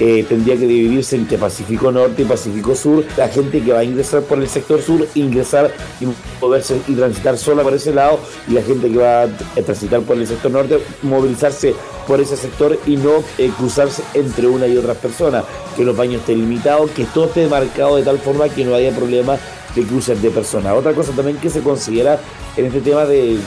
eh, 0.00 0.24
tendría 0.28 0.56
que 0.56 0.66
dividirse 0.66 1.16
entre 1.16 1.38
Pacífico 1.38 1.90
Norte 1.90 2.22
y 2.22 2.24
Pacífico 2.24 2.74
Sur. 2.74 3.04
La 3.16 3.28
gente 3.28 3.60
que 3.60 3.72
va 3.72 3.80
a 3.80 3.84
ingresar 3.84 4.22
por 4.22 4.38
el 4.38 4.48
sector 4.48 4.80
sur, 4.80 5.06
ingresar 5.14 5.72
y 6.00 6.06
poderse 6.38 6.80
y 6.86 6.94
transitar 6.94 7.36
sola 7.36 7.62
por 7.62 7.74
ese 7.74 7.92
lado, 7.92 8.20
y 8.46 8.52
la 8.52 8.62
gente 8.62 8.90
que 8.90 8.96
va 8.96 9.22
a 9.22 9.28
transitar 9.64 10.00
por 10.02 10.16
el 10.16 10.26
sector 10.26 10.50
norte, 10.50 10.78
movilizarse 11.02 11.74
por 12.06 12.20
ese 12.20 12.36
sector 12.36 12.78
y 12.86 12.96
no 12.96 13.24
eh, 13.38 13.50
cruzarse 13.56 14.02
entre 14.14 14.46
una 14.46 14.66
y 14.66 14.76
otras 14.76 14.96
personas, 14.98 15.44
que 15.76 15.84
los 15.84 15.96
baños 15.96 16.20
estén 16.20 16.38
limitados, 16.38 16.90
que 16.92 17.04
todo 17.04 17.26
esté 17.26 17.46
marcado 17.48 17.96
de 17.96 18.02
tal 18.02 18.18
forma 18.18 18.48
que 18.48 18.64
no 18.64 18.74
haya 18.74 18.92
problema 18.92 19.36
de 19.74 19.82
cruces 19.82 20.20
de 20.22 20.30
personas. 20.30 20.74
Otra 20.74 20.92
cosa 20.92 21.12
también 21.12 21.38
que 21.38 21.50
se 21.50 21.60
considera 21.60 22.20
en 22.56 22.66
este 22.66 22.80
tema 22.80 23.04
de 23.04 23.38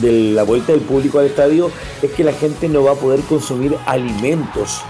la 0.00 0.44
vuelta 0.44 0.72
del 0.72 0.80
público 0.80 1.18
al 1.18 1.26
estadio 1.26 1.70
es 2.00 2.10
que 2.12 2.24
la 2.24 2.32
gente 2.32 2.68
no 2.68 2.84
va 2.84 2.92
a 2.92 2.94
poder 2.94 3.20
consumir 3.20 3.76
alimentos 3.86 4.82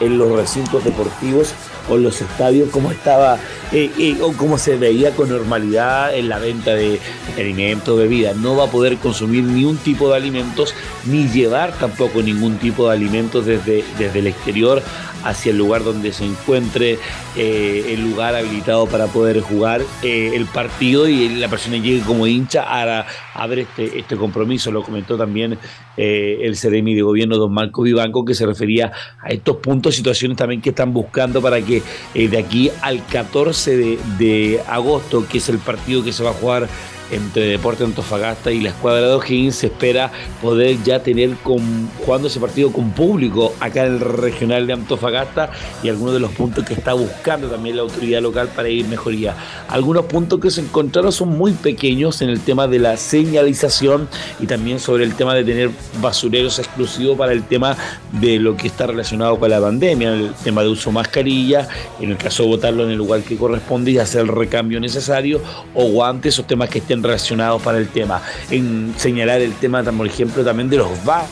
en 0.00 0.18
los 0.18 0.32
recintos 0.32 0.84
deportivos 0.84 1.54
o 1.88 1.96
en 1.96 2.02
los 2.02 2.20
estadios 2.20 2.70
como 2.70 2.90
estaba 2.90 3.38
eh, 3.72 3.90
eh, 3.98 4.16
o 4.22 4.32
como 4.32 4.58
se 4.58 4.76
veía 4.76 5.10
con 5.10 5.28
normalidad 5.28 6.14
en 6.14 6.28
la 6.28 6.38
venta 6.38 6.74
de 6.74 7.00
alimentos, 7.36 7.98
bebidas. 7.98 8.36
No 8.36 8.56
va 8.56 8.64
a 8.64 8.70
poder 8.70 8.96
consumir 8.98 9.42
ni 9.42 9.64
un 9.64 9.76
tipo 9.76 10.08
de 10.08 10.16
alimentos 10.16 10.72
ni 11.04 11.26
llevar 11.28 11.72
tampoco 11.78 12.22
ningún 12.22 12.58
tipo 12.58 12.88
de 12.88 12.96
alimentos 12.96 13.44
desde, 13.44 13.84
desde 13.98 14.20
el 14.20 14.28
exterior 14.28 14.82
hacia 15.24 15.50
el 15.50 15.58
lugar 15.58 15.82
donde 15.82 16.12
se 16.12 16.24
encuentre 16.24 17.00
eh, 17.36 17.86
el 17.88 18.02
lugar 18.02 18.36
habilitado 18.36 18.86
para 18.86 19.08
poder 19.08 19.40
jugar 19.40 19.82
el 20.02 20.46
partido 20.46 21.08
y 21.08 21.28
la 21.30 21.48
persona 21.48 21.78
llegue 21.78 22.02
como 22.02 22.28
hincha 22.28 22.62
a, 22.62 23.06
a 23.34 23.46
ver 23.48 23.60
este, 23.60 23.98
este 23.98 24.16
compromiso. 24.16 24.70
Lo 24.70 24.84
comentó 24.84 25.16
también 25.16 25.58
el 25.96 26.56
CDMI 26.56 26.94
de 26.94 27.02
gobierno, 27.02 27.36
don 27.38 27.52
Marco 27.52 27.82
Vivanco, 27.82 28.24
que 28.24 28.34
se 28.34 28.46
refería 28.46 28.92
a 29.20 29.30
estos 29.30 29.56
puntos, 29.56 29.96
situaciones 29.96 30.36
también 30.36 30.60
que 30.60 30.68
están 30.68 30.92
buscando 30.92 31.42
para 31.42 31.60
que 31.60 31.82
de 32.14 32.38
aquí 32.38 32.70
al 32.82 33.04
14 33.06 33.55
de, 33.64 34.62
agosto, 34.66 35.26
que 35.26 35.38
es 35.38 35.48
el 35.48 35.58
partido 35.58 36.04
que 36.04 36.12
se 36.12 36.22
va 36.22 36.30
a 36.30 36.34
jugar 36.34 36.68
entre 37.10 37.46
Deporte 37.46 37.84
Antofagasta 37.84 38.50
y 38.50 38.60
la 38.60 38.70
escuadra 38.70 39.08
de 39.08 39.14
O'Higgins 39.14 39.56
se 39.56 39.66
espera 39.66 40.10
poder 40.42 40.82
ya 40.82 41.02
tener 41.02 41.34
jugando 41.42 42.28
ese 42.28 42.40
partido 42.40 42.72
con 42.72 42.90
público 42.90 43.54
acá 43.60 43.86
en 43.86 43.94
el 43.94 44.00
regional 44.00 44.66
de 44.66 44.72
Antofagasta 44.72 45.50
y 45.82 45.88
algunos 45.88 46.14
de 46.14 46.20
los 46.20 46.32
puntos 46.32 46.64
que 46.64 46.74
está 46.74 46.94
buscando 46.94 47.48
también 47.48 47.76
la 47.76 47.82
autoridad 47.82 48.20
local 48.20 48.48
para 48.54 48.68
ir 48.68 48.86
mejoría. 48.86 49.34
Algunos 49.68 50.06
puntos 50.06 50.40
que 50.40 50.50
se 50.50 50.60
encontraron 50.60 51.12
son 51.12 51.36
muy 51.36 51.52
pequeños 51.52 52.22
en 52.22 52.30
el 52.30 52.40
tema 52.40 52.66
de 52.66 52.78
la 52.78 52.96
señalización 52.96 54.08
y 54.40 54.46
también 54.46 54.80
sobre 54.80 55.04
el 55.04 55.14
tema 55.14 55.34
de 55.34 55.44
tener 55.44 55.70
basureros 56.00 56.58
exclusivos 56.58 57.16
para 57.16 57.32
el 57.32 57.44
tema 57.44 57.76
de 58.12 58.38
lo 58.38 58.56
que 58.56 58.66
está 58.66 58.86
relacionado 58.86 59.38
con 59.38 59.50
la 59.50 59.60
pandemia, 59.60 60.12
el 60.12 60.32
tema 60.42 60.62
de 60.62 60.68
uso 60.68 60.90
mascarilla, 60.90 61.68
en 62.00 62.10
el 62.10 62.16
caso 62.16 62.42
de 62.44 62.48
votarlo 62.48 62.84
en 62.84 62.90
el 62.90 62.96
lugar 62.96 63.22
que 63.22 63.36
corresponde 63.36 63.92
y 63.92 63.98
hacer 63.98 64.22
el 64.22 64.28
recambio 64.28 64.80
necesario 64.80 65.40
o 65.74 65.84
guantes 65.86 66.38
o 66.38 66.44
temas 66.44 66.68
que 66.68 66.78
estén 66.78 66.95
relacionados 67.02 67.62
para 67.62 67.78
el 67.78 67.88
tema. 67.88 68.22
En 68.50 68.94
señalar 68.96 69.40
el 69.40 69.54
tema, 69.54 69.82
por 69.82 70.06
ejemplo, 70.06 70.44
también 70.44 70.68
de 70.68 70.78
los 70.78 71.04
baños 71.04 71.30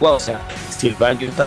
o 0.00 0.20
sea, 0.20 0.40
si 0.76 0.88
el 0.88 0.94
baño 0.94 1.28
está 1.28 1.46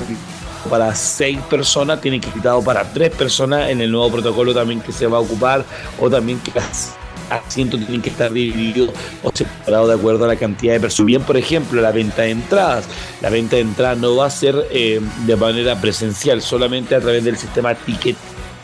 para 0.70 0.94
seis 0.96 1.40
personas, 1.50 2.02
tiene 2.02 2.20
que 2.20 2.30
quitado 2.30 2.62
para 2.62 2.84
tres 2.84 3.12
personas 3.12 3.70
en 3.70 3.82
el 3.82 3.92
nuevo 3.92 4.12
protocolo 4.12 4.54
también 4.54 4.82
que 4.82 4.92
se 4.92 5.08
va 5.08 5.18
a 5.18 5.22
ocupar, 5.22 5.64
o 6.00 6.10
también 6.10 6.40
que 6.40 6.52
los 6.54 6.92
asientos 7.30 7.80
tienen 7.82 8.02
que 8.02 8.10
estar 8.10 8.32
divididos 8.32 8.92
o 9.22 9.32
separados 9.34 9.90
de 9.90 9.96
acuerdo 9.96 10.26
a 10.26 10.28
la 10.30 10.36
cantidad 10.36 10.74
de 10.74 10.80
personas. 10.80 11.08
Bien, 11.08 11.22
por 11.22 11.38
ejemplo, 11.38 11.82
la 11.82 11.92
venta 11.92 12.24
de 12.24 12.32
entradas. 12.32 12.86
La 13.22 13.30
venta 13.30 13.56
de 13.56 13.64
entradas 13.64 13.98
no 13.98 14.16
va 14.16 14.26
a 14.26 14.30
ser 14.30 14.68
eh, 14.72 15.02
de 15.26 15.36
manera 15.36 15.80
presencial, 15.80 16.42
solamente 16.42 16.96
a 16.96 17.00
través 17.00 17.24
del 17.24 17.38
sistema 17.38 17.76
ticket 17.76 18.16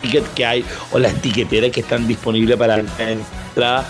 ticket 0.03 0.33
que 0.33 0.45
hay 0.45 0.65
o 0.91 1.00
las 1.00 1.13
tiqueteras 1.22 1.72
que 1.72 1.79
están 1.79 2.07
disponibles 2.07 2.57
para 2.57 2.77
la 2.77 2.83
entrada. 3.00 3.89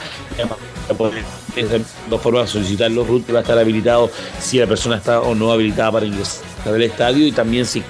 De 1.56 1.82
dos 2.10 2.22
formas 2.22 2.50
solicitar 2.50 2.90
los 2.92 3.08
routes 3.08 3.34
va 3.34 3.40
a 3.40 3.42
estar 3.42 3.58
habilitado 3.58 4.10
si 4.40 4.60
la 4.60 4.68
persona 4.68 4.98
está 4.98 5.22
o 5.22 5.36
no 5.36 5.52
habilitada 5.52 5.92
para 5.92 6.06
ingresar 6.06 6.44
al 6.66 6.82
estadio 6.82 7.28
y 7.28 7.32
también 7.32 7.66
si, 7.66 7.84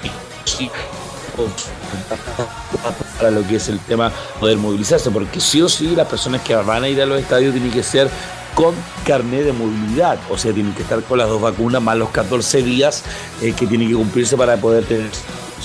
para 3.17 3.31
lo 3.31 3.47
que 3.47 3.55
es 3.55 3.69
el 3.69 3.79
tema 3.79 4.11
poder 4.39 4.57
movilizarse, 4.57 5.09
porque 5.11 5.39
sí 5.39 5.61
o 5.61 5.69
sí 5.69 5.95
las 5.95 6.07
personas 6.07 6.41
que 6.41 6.55
van 6.55 6.83
a 6.83 6.89
ir 6.89 7.01
a 7.01 7.05
los 7.05 7.19
estadios 7.19 7.53
tienen 7.53 7.71
que 7.71 7.83
ser 7.83 8.09
con 8.53 8.75
carnet 9.05 9.45
de 9.45 9.53
movilidad, 9.53 10.19
o 10.29 10.37
sea, 10.37 10.53
tienen 10.53 10.73
que 10.73 10.83
estar 10.83 11.01
con 11.03 11.17
las 11.17 11.27
dos 11.27 11.41
vacunas 11.41 11.81
más 11.81 11.97
los 11.97 12.09
14 12.09 12.61
días 12.61 13.03
eh, 13.41 13.53
que 13.53 13.65
tienen 13.65 13.87
que 13.87 13.95
cumplirse 13.95 14.37
para 14.37 14.57
poder 14.57 14.83
tener 14.83 15.09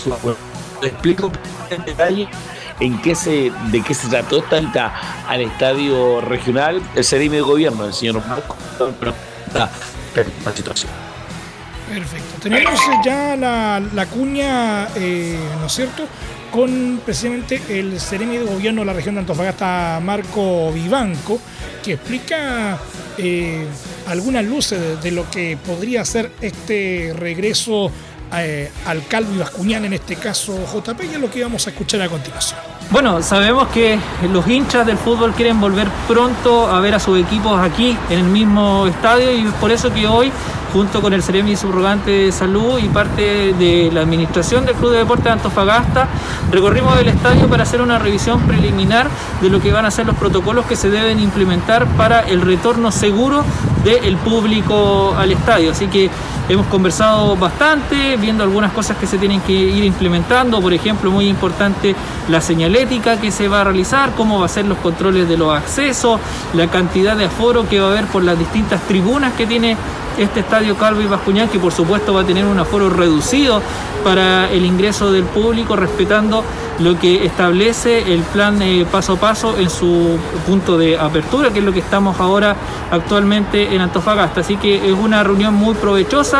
su 0.02 0.14
explico 0.86 1.32
en 1.70 1.84
detalle 1.84 2.28
en 2.80 3.00
qué 3.02 3.14
se, 3.14 3.50
de 3.70 3.82
qué 3.82 3.94
se 3.94 4.08
trató 4.08 4.38
esta 4.38 4.92
al 5.26 5.40
estadio 5.40 6.20
regional, 6.20 6.80
el 6.94 7.04
CDM 7.04 7.32
de 7.32 7.40
gobierno, 7.40 7.84
el 7.84 7.92
señor 7.92 8.22
Marco, 8.26 8.56
la 9.52 10.52
situación. 10.54 10.90
Perfecto. 11.88 12.40
Tenemos 12.42 12.80
ya 13.04 13.34
la, 13.36 13.82
la 13.94 14.06
cuña, 14.06 14.88
eh, 14.94 15.38
¿no 15.60 15.66
es 15.66 15.72
cierto? 15.72 16.06
Con 16.52 17.00
precisamente 17.04 17.60
el 17.68 17.98
CDM 17.98 18.30
de 18.30 18.44
gobierno 18.44 18.82
de 18.82 18.86
la 18.86 18.92
región 18.92 19.14
de 19.14 19.20
Antofagasta, 19.20 20.00
Marco 20.02 20.70
Vivanco, 20.72 21.40
que 21.82 21.94
explica 21.94 22.78
eh, 23.16 23.66
algunas 24.06 24.44
luces 24.44 25.02
de, 25.02 25.10
lo 25.10 25.28
que 25.30 25.56
podría 25.56 26.04
ser 26.04 26.30
este 26.40 27.14
regreso 27.16 27.90
eh, 28.36 28.70
al 28.86 29.06
Calvo 29.06 29.34
y 29.34 29.38
Bascuñán, 29.38 29.84
en 29.84 29.92
este 29.94 30.16
caso 30.16 30.58
JP, 30.72 31.04
y 31.04 31.14
es 31.14 31.20
lo 31.20 31.30
que 31.30 31.42
vamos 31.42 31.66
a 31.66 31.70
escuchar 31.70 32.02
a 32.02 32.08
continuación. 32.08 32.60
Bueno, 32.90 33.22
sabemos 33.22 33.68
que 33.68 33.98
los 34.32 34.46
hinchas 34.46 34.86
del 34.86 34.96
fútbol 34.96 35.32
quieren 35.32 35.60
volver 35.60 35.88
pronto 36.06 36.66
a 36.66 36.80
ver 36.80 36.94
a 36.94 37.00
sus 37.00 37.18
equipos 37.18 37.60
aquí 37.60 37.96
en 38.08 38.18
el 38.20 38.24
mismo 38.24 38.86
estadio 38.86 39.30
y 39.32 39.42
por 39.60 39.70
eso 39.70 39.92
que 39.92 40.06
hoy 40.06 40.32
junto 40.72 41.00
con 41.00 41.12
el 41.12 41.22
Ceremi 41.22 41.56
Subrogante 41.56 42.10
de 42.10 42.32
Salud 42.32 42.78
y 42.78 42.88
parte 42.88 43.54
de 43.54 43.90
la 43.92 44.02
administración 44.02 44.66
del 44.66 44.74
Club 44.74 44.92
de 44.92 44.98
Deportes 44.98 45.24
de 45.24 45.30
Antofagasta, 45.30 46.08
recorrimos 46.50 46.98
el 46.98 47.08
estadio 47.08 47.48
para 47.48 47.62
hacer 47.62 47.80
una 47.80 47.98
revisión 47.98 48.40
preliminar 48.42 49.08
de 49.40 49.50
lo 49.50 49.60
que 49.60 49.72
van 49.72 49.86
a 49.86 49.90
ser 49.90 50.06
los 50.06 50.16
protocolos 50.16 50.66
que 50.66 50.76
se 50.76 50.90
deben 50.90 51.20
implementar 51.20 51.86
para 51.96 52.20
el 52.20 52.42
retorno 52.42 52.92
seguro 52.92 53.44
del 53.84 54.16
público 54.18 55.14
al 55.16 55.32
estadio. 55.32 55.72
Así 55.72 55.86
que 55.86 56.10
hemos 56.48 56.66
conversado 56.66 57.36
bastante, 57.36 58.16
viendo 58.16 58.42
algunas 58.42 58.72
cosas 58.72 58.96
que 58.96 59.06
se 59.06 59.18
tienen 59.18 59.40
que 59.42 59.52
ir 59.52 59.84
implementando, 59.84 60.60
por 60.60 60.72
ejemplo, 60.72 61.10
muy 61.10 61.28
importante 61.28 61.94
la 62.28 62.40
señalética 62.40 63.20
que 63.20 63.30
se 63.30 63.48
va 63.48 63.60
a 63.60 63.64
realizar, 63.64 64.12
cómo 64.16 64.40
va 64.40 64.46
a 64.46 64.48
ser 64.48 64.66
los 64.66 64.78
controles 64.78 65.28
de 65.28 65.36
los 65.36 65.54
accesos, 65.54 66.20
la 66.54 66.68
cantidad 66.68 67.16
de 67.16 67.26
aforo 67.26 67.68
que 67.68 67.80
va 67.80 67.88
a 67.88 67.90
haber 67.90 68.06
por 68.06 68.24
las 68.24 68.38
distintas 68.38 68.80
tribunas 68.82 69.34
que 69.34 69.46
tiene 69.46 69.76
este 70.18 70.40
estadio 70.40 70.76
Calvo 70.76 71.00
y 71.00 71.06
Bascuñán, 71.06 71.48
que 71.48 71.58
por 71.58 71.72
supuesto 71.72 72.12
va 72.12 72.22
a 72.22 72.24
tener 72.24 72.44
un 72.44 72.58
aforo 72.58 72.90
reducido 72.90 73.62
para 74.02 74.50
el 74.50 74.64
ingreso 74.64 75.12
del 75.12 75.24
público, 75.24 75.76
respetando 75.76 76.42
lo 76.80 76.98
que 76.98 77.24
establece 77.24 78.12
el 78.12 78.22
plan 78.22 78.60
eh, 78.62 78.86
paso 78.90 79.14
a 79.14 79.16
paso 79.16 79.56
en 79.58 79.68
su 79.70 80.16
punto 80.46 80.78
de 80.78 80.98
apertura, 80.98 81.50
que 81.50 81.58
es 81.58 81.64
lo 81.64 81.72
que 81.72 81.80
estamos 81.80 82.18
ahora 82.20 82.54
actualmente 82.90 83.74
en 83.74 83.80
Antofagasta. 83.80 84.40
Así 84.40 84.56
que 84.56 84.88
es 84.88 84.96
una 84.96 85.22
reunión 85.24 85.54
muy 85.54 85.74
provechosa, 85.74 86.37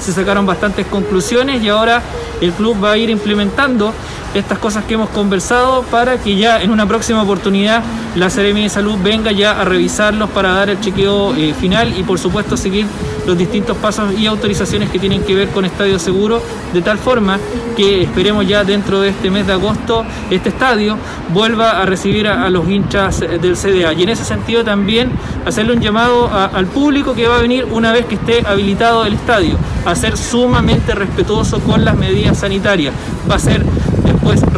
se 0.00 0.12
sacaron 0.12 0.46
bastantes 0.46 0.86
conclusiones 0.86 1.62
y 1.62 1.68
ahora 1.68 2.02
el 2.40 2.52
club 2.52 2.82
va 2.82 2.92
a 2.92 2.96
ir 2.96 3.10
implementando 3.10 3.92
estas 4.34 4.58
cosas 4.58 4.84
que 4.84 4.94
hemos 4.94 5.08
conversado 5.10 5.82
para 5.84 6.18
que 6.18 6.36
ya 6.36 6.62
en 6.62 6.70
una 6.70 6.86
próxima 6.86 7.22
oportunidad 7.22 7.82
la 8.14 8.30
Seremi 8.30 8.62
de 8.62 8.68
Salud 8.68 8.96
venga 9.02 9.32
ya 9.32 9.60
a 9.60 9.64
revisarlos 9.64 10.30
para 10.30 10.52
dar 10.52 10.70
el 10.70 10.80
chequeo 10.80 11.34
eh, 11.34 11.54
final 11.54 11.98
y 11.98 12.02
por 12.02 12.18
supuesto 12.18 12.56
seguir 12.56 12.86
los 13.26 13.36
distintos 13.36 13.76
pasos 13.76 14.18
y 14.18 14.26
autorizaciones 14.26 14.88
que 14.90 14.98
tienen 14.98 15.22
que 15.22 15.34
ver 15.34 15.48
con 15.48 15.66
Estadio 15.66 15.98
Seguro, 15.98 16.42
de 16.72 16.80
tal 16.80 16.96
forma 16.98 17.38
que 17.76 18.02
esperemos 18.02 18.48
ya 18.48 18.64
dentro 18.64 19.00
de 19.00 19.10
este 19.10 19.30
mes 19.30 19.46
de 19.46 19.52
agosto 19.52 20.04
este 20.30 20.48
estadio 20.48 20.96
vuelva 21.32 21.82
a 21.82 21.86
recibir 21.86 22.26
a, 22.26 22.48
los 22.48 22.68
hinchas 22.68 23.20
del 23.20 23.54
CDA. 23.54 23.92
Y 23.92 24.02
en 24.02 24.08
ese 24.08 24.24
sentido 24.24 24.64
también 24.64 25.10
hacerle 25.44 25.74
un 25.74 25.80
llamado 25.80 26.30
al 26.32 26.66
público 26.66 27.14
que 27.14 27.28
va 27.28 27.36
a 27.36 27.42
venir 27.42 27.66
una 27.70 27.92
vez 27.92 28.06
que 28.06 28.14
esté 28.14 28.42
habilitado 28.46 29.04
el 29.04 29.12
estadio, 29.12 29.56
a 29.84 29.94
ser 29.94 30.16
sumamente 30.16 30.94
respetuoso 30.94 31.60
con 31.60 31.84
las 31.84 31.96
medidas 31.96 32.38
sanitarias. 32.38 32.94
Va 33.30 33.34
a 33.34 33.38
ser 33.38 33.64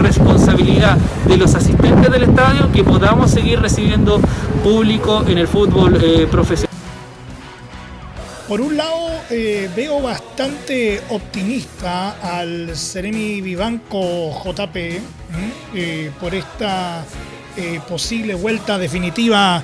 responsabilidad 0.00 0.96
de 1.26 1.36
los 1.36 1.54
asistentes 1.54 2.10
del 2.10 2.24
estadio 2.24 2.70
que 2.72 2.82
podamos 2.82 3.30
seguir 3.30 3.60
recibiendo 3.60 4.20
público 4.64 5.24
en 5.26 5.38
el 5.38 5.46
fútbol 5.46 5.98
eh, 6.02 6.26
profesional. 6.30 6.68
Por 8.48 8.60
un 8.60 8.76
lado, 8.76 9.10
eh, 9.30 9.70
veo 9.76 10.02
bastante 10.02 11.00
optimista 11.10 12.16
al 12.20 12.76
Seremi 12.76 13.40
Vivanco 13.40 14.42
JP 14.44 14.76
eh, 15.74 16.10
por 16.20 16.34
esta 16.34 17.04
posible 17.86 18.34
vuelta 18.34 18.78
definitiva 18.78 19.62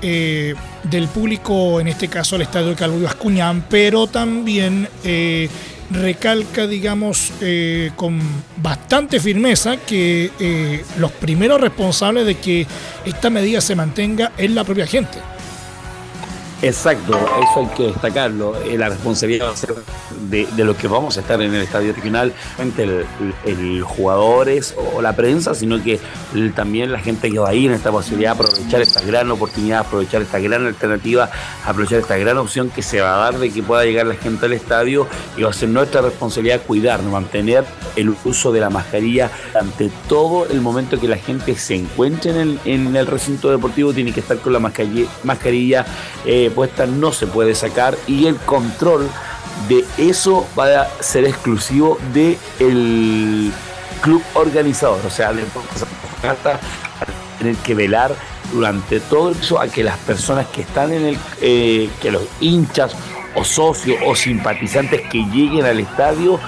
del 0.00 1.08
público, 1.14 1.78
en 1.78 1.86
este 1.86 2.08
caso 2.08 2.34
al 2.34 2.42
estadio 2.42 2.70
de 2.70 2.74
Calvo 2.74 3.06
Ascuñán, 3.06 3.66
pero 3.70 4.08
también 4.08 4.88
recalca, 5.90 6.66
digamos, 6.66 7.32
eh, 7.40 7.90
con 7.96 8.20
bastante 8.56 9.20
firmeza 9.20 9.76
que 9.76 10.30
eh, 10.38 10.84
los 10.98 11.12
primeros 11.12 11.60
responsables 11.60 12.26
de 12.26 12.36
que 12.36 12.66
esta 13.04 13.30
medida 13.30 13.60
se 13.60 13.74
mantenga 13.74 14.32
es 14.36 14.50
la 14.50 14.64
propia 14.64 14.86
gente. 14.86 15.18
Exacto, 16.62 17.12
eso 17.14 17.60
hay 17.60 17.66
que 17.76 17.82
destacarlo. 17.88 18.56
Eh, 18.62 18.78
la 18.78 18.88
responsabilidad 18.88 19.52
de, 20.30 20.46
de, 20.46 20.64
lo 20.64 20.74
que 20.74 20.88
vamos 20.88 21.16
a 21.18 21.20
estar 21.20 21.40
en 21.42 21.54
el 21.54 21.60
estadio 21.60 21.92
regional, 21.92 22.32
el, 22.78 23.04
el, 23.44 23.82
jugadores 23.82 24.74
o 24.94 25.02
la 25.02 25.14
prensa, 25.14 25.54
sino 25.54 25.82
que 25.82 26.00
también 26.54 26.92
la 26.92 26.98
gente 26.98 27.30
que 27.30 27.38
va 27.38 27.50
a 27.50 27.54
ir 27.54 27.70
en 27.70 27.76
esta 27.76 27.92
posibilidad, 27.92 28.32
aprovechar 28.32 28.80
esta 28.80 29.02
gran 29.02 29.30
oportunidad, 29.30 29.80
aprovechar 29.80 30.22
esta 30.22 30.38
gran 30.38 30.66
alternativa, 30.66 31.30
aprovechar 31.66 31.98
esta 31.98 32.16
gran 32.16 32.38
opción 32.38 32.70
que 32.70 32.82
se 32.82 33.02
va 33.02 33.16
a 33.16 33.18
dar 33.18 33.38
de 33.38 33.50
que 33.50 33.62
pueda 33.62 33.84
llegar 33.84 34.06
la 34.06 34.14
gente 34.14 34.46
al 34.46 34.54
estadio 34.54 35.06
y 35.36 35.42
va 35.42 35.50
a 35.50 35.52
ser 35.52 35.68
nuestra 35.68 36.00
responsabilidad 36.00 36.62
cuidarnos, 36.66 37.12
mantener 37.12 37.64
el 37.96 38.14
uso 38.24 38.50
de 38.50 38.60
la 38.60 38.70
mascarilla 38.70 39.30
ante 39.58 39.90
todo 40.08 40.46
el 40.46 40.62
momento 40.62 40.98
que 40.98 41.08
la 41.08 41.18
gente 41.18 41.54
se 41.56 41.74
encuentre 41.74 42.30
en 42.30 42.36
el, 42.36 42.60
en 42.64 42.96
el 42.96 43.06
recinto 43.06 43.50
deportivo, 43.50 43.92
tiene 43.92 44.12
que 44.12 44.20
estar 44.20 44.38
con 44.38 44.54
la 44.54 44.58
mascarilla. 44.58 45.06
mascarilla 45.22 45.84
puesta 46.50 46.86
no 46.86 47.12
se 47.12 47.26
puede 47.26 47.54
sacar 47.54 47.96
y 48.06 48.26
el 48.26 48.36
control 48.36 49.08
de 49.68 49.84
eso 49.98 50.46
va 50.58 50.82
a 50.82 51.02
ser 51.02 51.24
exclusivo 51.24 51.98
del 52.12 52.38
el 52.58 53.52
club 54.02 54.22
organizador, 54.34 55.00
o 55.04 55.10
sea, 55.10 55.32
de 55.32 55.44
tener 57.38 57.56
que 57.56 57.74
velar 57.74 58.14
durante 58.52 59.00
todo 59.00 59.30
eso 59.30 59.60
a 59.60 59.68
que 59.68 59.82
las 59.82 59.96
personas 59.98 60.46
que 60.48 60.62
están 60.62 60.92
en 60.92 61.06
el, 61.06 61.18
eh, 61.40 61.90
que 62.00 62.10
los 62.10 62.22
hinchas 62.40 62.94
o 63.34 63.44
socios 63.44 63.98
o 64.06 64.14
simpatizantes 64.14 65.02
que 65.10 65.18
lleguen 65.24 65.64
al 65.66 65.80
estadio 65.80 66.38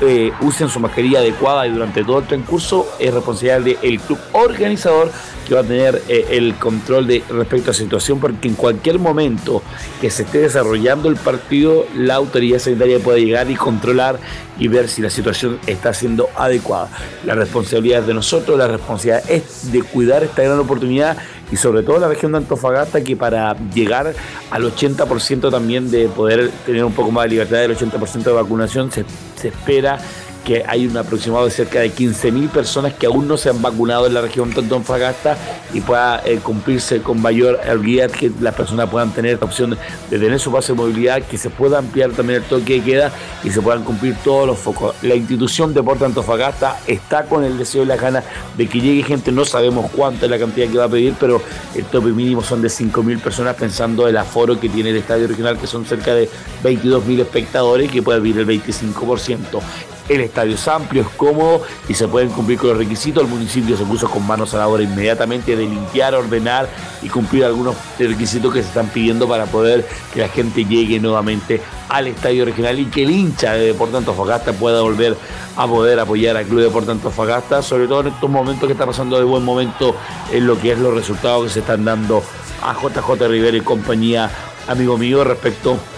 eh, 0.00 0.32
usen 0.40 0.68
su 0.68 0.80
mascarilla 0.80 1.18
adecuada 1.18 1.66
y 1.66 1.70
durante 1.70 2.02
todo 2.02 2.20
el 2.20 2.26
transcurso 2.26 2.88
es 2.98 3.12
responsabilidad 3.12 3.60
del 3.60 4.00
club 4.00 4.18
organizador 4.32 5.10
que 5.46 5.54
va 5.54 5.60
a 5.60 5.64
tener 5.64 6.02
eh, 6.08 6.26
el 6.30 6.54
control 6.54 7.06
de 7.06 7.22
respecto 7.28 7.70
a 7.70 7.72
la 7.72 7.78
situación 7.78 8.18
porque 8.18 8.48
en 8.48 8.54
cualquier 8.54 8.98
momento 8.98 9.62
que 10.00 10.10
se 10.10 10.22
esté 10.22 10.38
desarrollando 10.38 11.08
el 11.08 11.16
partido 11.16 11.86
la 11.94 12.14
autoridad 12.14 12.58
sanitaria 12.58 12.98
puede 12.98 13.24
llegar 13.24 13.50
y 13.50 13.54
controlar 13.54 14.18
y 14.58 14.68
ver 14.68 14.88
si 14.88 15.02
la 15.02 15.10
situación 15.10 15.58
está 15.66 15.92
siendo 15.92 16.28
adecuada. 16.36 16.88
La 17.24 17.34
responsabilidad 17.34 18.00
es 18.00 18.06
de 18.06 18.14
nosotros, 18.14 18.58
la 18.58 18.68
responsabilidad 18.68 19.30
es 19.30 19.72
de 19.72 19.82
cuidar 19.82 20.24
esta 20.24 20.42
gran 20.42 20.58
oportunidad 20.58 21.18
y 21.50 21.56
sobre 21.56 21.82
todo 21.82 21.98
la 21.98 22.08
región 22.08 22.32
de 22.32 22.38
Antofagasta 22.38 23.02
que 23.02 23.16
para 23.16 23.56
llegar 23.72 24.14
al 24.50 24.62
80% 24.62 25.50
también 25.50 25.90
de 25.90 26.08
poder 26.08 26.50
tener 26.64 26.84
un 26.84 26.92
poco 26.92 27.10
más 27.10 27.24
de 27.24 27.30
libertad 27.30 27.58
del 27.58 27.76
80% 27.76 28.22
de 28.22 28.32
vacunación 28.32 28.90
se, 28.90 29.04
se 29.36 29.48
espera 29.48 29.98
que 30.46 30.62
hay 30.64 30.86
un 30.86 30.96
aproximado 30.96 31.44
de 31.44 31.50
cerca 31.50 31.80
de 31.80 31.92
15.000 31.92 32.48
personas 32.50 32.94
que 32.94 33.06
aún 33.06 33.26
no 33.26 33.36
se 33.36 33.50
han 33.50 33.60
vacunado 33.60 34.06
en 34.06 34.14
la 34.14 34.20
región 34.20 34.48
de 34.54 34.60
Antofagasta 34.60 35.36
y 35.74 35.80
pueda 35.80 36.22
eh, 36.24 36.38
cumplirse 36.40 37.02
con 37.02 37.20
mayor 37.20 37.58
habilidad 37.68 38.12
que 38.12 38.30
las 38.40 38.54
personas 38.54 38.88
puedan 38.88 39.10
tener 39.10 39.40
la 39.40 39.44
opción 39.44 39.76
de 40.08 40.18
tener 40.18 40.38
su 40.38 40.52
base 40.52 40.72
de 40.72 40.76
movilidad, 40.76 41.20
que 41.22 41.36
se 41.36 41.50
pueda 41.50 41.78
ampliar 41.78 42.12
también 42.12 42.42
el 42.42 42.48
toque 42.48 42.74
de 42.74 42.82
queda 42.82 43.12
y 43.42 43.50
se 43.50 43.60
puedan 43.60 43.82
cumplir 43.82 44.14
todos 44.22 44.46
los 44.46 44.56
focos. 44.56 44.94
La 45.02 45.16
institución 45.16 45.74
Deporte 45.74 46.04
Antofagasta 46.04 46.78
está 46.86 47.24
con 47.24 47.42
el 47.42 47.58
deseo 47.58 47.82
y 47.82 47.86
la 47.86 47.96
ganas 47.96 48.22
de 48.56 48.68
que 48.68 48.80
llegue 48.80 49.02
gente, 49.02 49.32
no 49.32 49.44
sabemos 49.44 49.90
cuánta 49.90 50.26
es 50.26 50.30
la 50.30 50.38
cantidad 50.38 50.70
que 50.70 50.78
va 50.78 50.84
a 50.84 50.88
pedir, 50.88 51.14
pero 51.18 51.42
el 51.74 51.84
tope 51.86 52.10
mínimo 52.10 52.40
son 52.40 52.62
de 52.62 52.68
5.000 52.68 53.18
personas 53.18 53.56
pensando 53.56 54.06
el 54.06 54.16
aforo 54.16 54.60
que 54.60 54.68
tiene 54.68 54.90
el 54.90 54.96
estadio 54.96 55.26
regional, 55.26 55.58
que 55.58 55.66
son 55.66 55.84
cerca 55.84 56.14
de 56.14 56.28
22.000 56.62 57.22
espectadores, 57.22 57.90
que 57.90 58.00
puede 58.00 58.20
vivir 58.20 58.48
el 58.48 58.62
25%. 58.62 59.60
El 60.08 60.20
estadio 60.20 60.54
es 60.54 60.68
amplio, 60.68 61.02
es 61.02 61.08
cómodo 61.16 61.62
y 61.88 61.94
se 61.94 62.06
pueden 62.06 62.28
cumplir 62.30 62.58
con 62.58 62.70
los 62.70 62.78
requisitos. 62.78 63.24
El 63.24 63.28
municipio 63.28 63.76
se 63.76 63.84
puso 63.84 64.08
con 64.08 64.26
manos 64.26 64.54
a 64.54 64.58
la 64.58 64.68
obra 64.68 64.82
inmediatamente 64.82 65.56
de 65.56 65.64
limpiar, 65.64 66.14
ordenar 66.14 66.68
y 67.02 67.08
cumplir 67.08 67.44
algunos 67.44 67.74
requisitos 67.98 68.52
que 68.52 68.62
se 68.62 68.68
están 68.68 68.88
pidiendo 68.88 69.28
para 69.28 69.46
poder 69.46 69.86
que 70.14 70.20
la 70.20 70.28
gente 70.28 70.64
llegue 70.64 71.00
nuevamente 71.00 71.60
al 71.88 72.06
estadio 72.06 72.44
regional 72.44 72.78
y 72.78 72.86
que 72.86 73.02
el 73.02 73.10
hincha 73.10 73.54
de 73.54 73.66
Deportes 73.66 73.96
Antofagasta 73.96 74.52
pueda 74.52 74.80
volver 74.80 75.16
a 75.56 75.66
poder 75.66 75.98
apoyar 75.98 76.36
al 76.36 76.44
Club 76.44 76.58
de 76.58 76.64
Deportes 76.64 76.90
Antofagasta, 76.90 77.62
sobre 77.62 77.88
todo 77.88 78.02
en 78.02 78.08
estos 78.08 78.30
momentos 78.30 78.66
que 78.66 78.72
está 78.72 78.86
pasando 78.86 79.18
de 79.18 79.24
buen 79.24 79.44
momento 79.44 79.96
en 80.32 80.46
lo 80.46 80.60
que 80.60 80.72
es 80.72 80.78
los 80.78 80.94
resultados 80.94 81.44
que 81.44 81.50
se 81.50 81.60
están 81.60 81.84
dando 81.84 82.22
a 82.62 82.74
JJ 82.74 83.28
Rivera 83.28 83.56
y 83.56 83.60
compañía, 83.60 84.30
amigo 84.68 84.98
mío, 84.98 85.24
respecto 85.24 85.72
a 85.72 85.95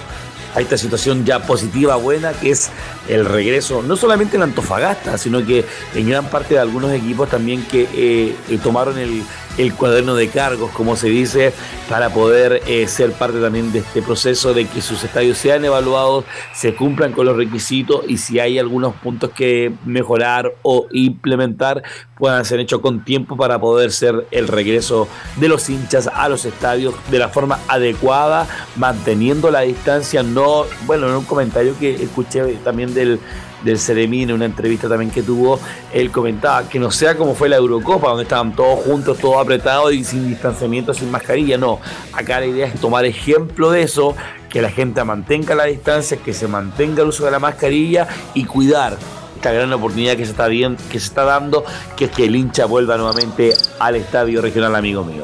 esta 0.60 0.78
situación 0.78 1.24
ya 1.24 1.40
positiva, 1.40 1.96
buena, 1.96 2.32
que 2.32 2.50
es 2.50 2.70
el 3.08 3.24
regreso, 3.24 3.82
no 3.82 3.96
solamente 3.96 4.36
en 4.36 4.42
Antofagasta, 4.42 5.18
sino 5.18 5.44
que 5.44 5.64
en 5.94 6.08
gran 6.08 6.26
parte 6.30 6.54
de 6.54 6.60
algunos 6.60 6.92
equipos 6.92 7.28
también 7.28 7.64
que 7.66 7.82
eh, 7.94 8.36
eh, 8.48 8.58
tomaron 8.62 8.98
el, 8.98 9.22
el, 9.58 9.74
cuaderno 9.74 10.14
de 10.14 10.28
cargos, 10.28 10.70
como 10.70 10.96
se 10.96 11.08
dice, 11.08 11.52
para 11.88 12.10
poder 12.10 12.62
eh, 12.66 12.86
ser 12.86 13.12
parte 13.12 13.40
también 13.40 13.72
de 13.72 13.80
este 13.80 14.02
proceso 14.02 14.54
de 14.54 14.66
que 14.66 14.80
sus 14.80 15.02
estadios 15.04 15.38
sean 15.38 15.64
evaluados, 15.64 16.24
se 16.54 16.74
cumplan 16.74 17.12
con 17.12 17.26
los 17.26 17.36
requisitos 17.36 18.04
y 18.08 18.18
si 18.18 18.38
hay 18.38 18.58
algunos 18.58 18.94
puntos 18.96 19.30
que 19.30 19.72
mejorar 19.84 20.52
o 20.62 20.86
implementar, 20.92 21.82
puedan 22.16 22.44
ser 22.44 22.60
hechos 22.60 22.80
con 22.80 23.04
tiempo 23.04 23.36
para 23.36 23.60
poder 23.60 23.92
ser 23.92 24.26
el 24.30 24.48
regreso 24.48 25.08
de 25.36 25.48
los 25.48 25.68
hinchas 25.68 26.08
a 26.12 26.28
los 26.28 26.44
estadios 26.44 26.94
de 27.10 27.18
la 27.18 27.28
forma 27.28 27.58
adecuada, 27.68 28.46
manteniendo 28.76 29.50
la 29.50 29.60
distancia. 29.60 30.22
No, 30.22 30.64
bueno, 30.86 31.08
en 31.08 31.14
un 31.14 31.24
comentario 31.24 31.74
que 31.78 31.94
escuché 32.02 32.42
también 32.64 32.94
del 32.94 33.20
del 33.62 33.78
Ceremí 33.78 34.22
en 34.22 34.32
una 34.32 34.44
entrevista 34.44 34.88
también 34.88 35.10
que 35.10 35.22
tuvo, 35.22 35.58
él 35.92 36.10
comentaba 36.10 36.68
que 36.68 36.78
no 36.78 36.90
sea 36.90 37.16
como 37.16 37.34
fue 37.34 37.48
la 37.48 37.56
Eurocopa, 37.56 38.08
donde 38.08 38.24
estaban 38.24 38.54
todos 38.54 38.84
juntos, 38.84 39.18
todos 39.18 39.36
apretados 39.36 39.92
y 39.92 40.04
sin 40.04 40.28
distanciamiento, 40.28 40.94
sin 40.94 41.10
mascarilla, 41.10 41.58
no. 41.58 41.80
Acá 42.12 42.40
la 42.40 42.46
idea 42.46 42.66
es 42.66 42.80
tomar 42.80 43.04
ejemplo 43.04 43.70
de 43.70 43.82
eso, 43.82 44.14
que 44.48 44.62
la 44.62 44.70
gente 44.70 45.02
mantenga 45.04 45.54
la 45.54 45.64
distancia, 45.64 46.16
que 46.16 46.32
se 46.32 46.48
mantenga 46.48 47.02
el 47.02 47.08
uso 47.08 47.24
de 47.24 47.30
la 47.30 47.38
mascarilla 47.38 48.08
y 48.34 48.44
cuidar 48.44 48.96
esta 49.36 49.52
gran 49.52 49.72
oportunidad 49.72 50.16
que 50.16 50.24
se 50.24 50.32
está, 50.32 50.48
bien, 50.48 50.76
que 50.90 50.98
se 50.98 51.06
está 51.06 51.22
dando, 51.22 51.64
que 51.96 52.06
es 52.06 52.10
que 52.10 52.24
el 52.24 52.34
hincha 52.34 52.66
vuelva 52.66 52.96
nuevamente 52.96 53.54
al 53.78 53.94
estadio 53.94 54.42
regional, 54.42 54.74
amigo 54.74 55.04
mío. 55.04 55.22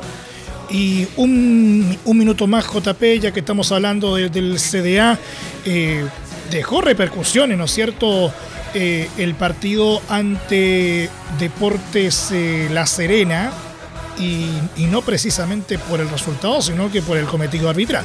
Y 0.71 1.07
un, 1.17 1.99
minuto 2.05 2.47
más, 2.47 2.65
JP, 2.67 3.21
ya 3.21 3.33
que 3.33 3.41
estamos 3.41 3.71
hablando 3.73 4.17
del 4.17 4.59
CDA, 4.59 5.19
eh, 5.65 6.05
dejó 6.51 6.81
repercusiones, 6.81 7.59
¿no 7.59 7.65
es 7.65 7.71
cierto? 7.71 8.33
Eh, 8.75 9.09
el 9.19 9.35
partido 9.35 10.03
ante 10.09 11.09
Deportes 11.39 12.31
eh, 12.33 12.69
La 12.73 12.87
Serena, 12.87 13.53
y, 14.19 14.49
y 14.77 14.87
no 14.87 15.03
precisamente 15.03 15.79
por 15.79 16.01
el 16.01 16.09
resultado, 16.09 16.63
sino 16.63 16.91
que 16.91 17.03
por 17.03 17.17
el 17.17 17.27
cometido 17.27 17.69
arbitral. 17.69 18.05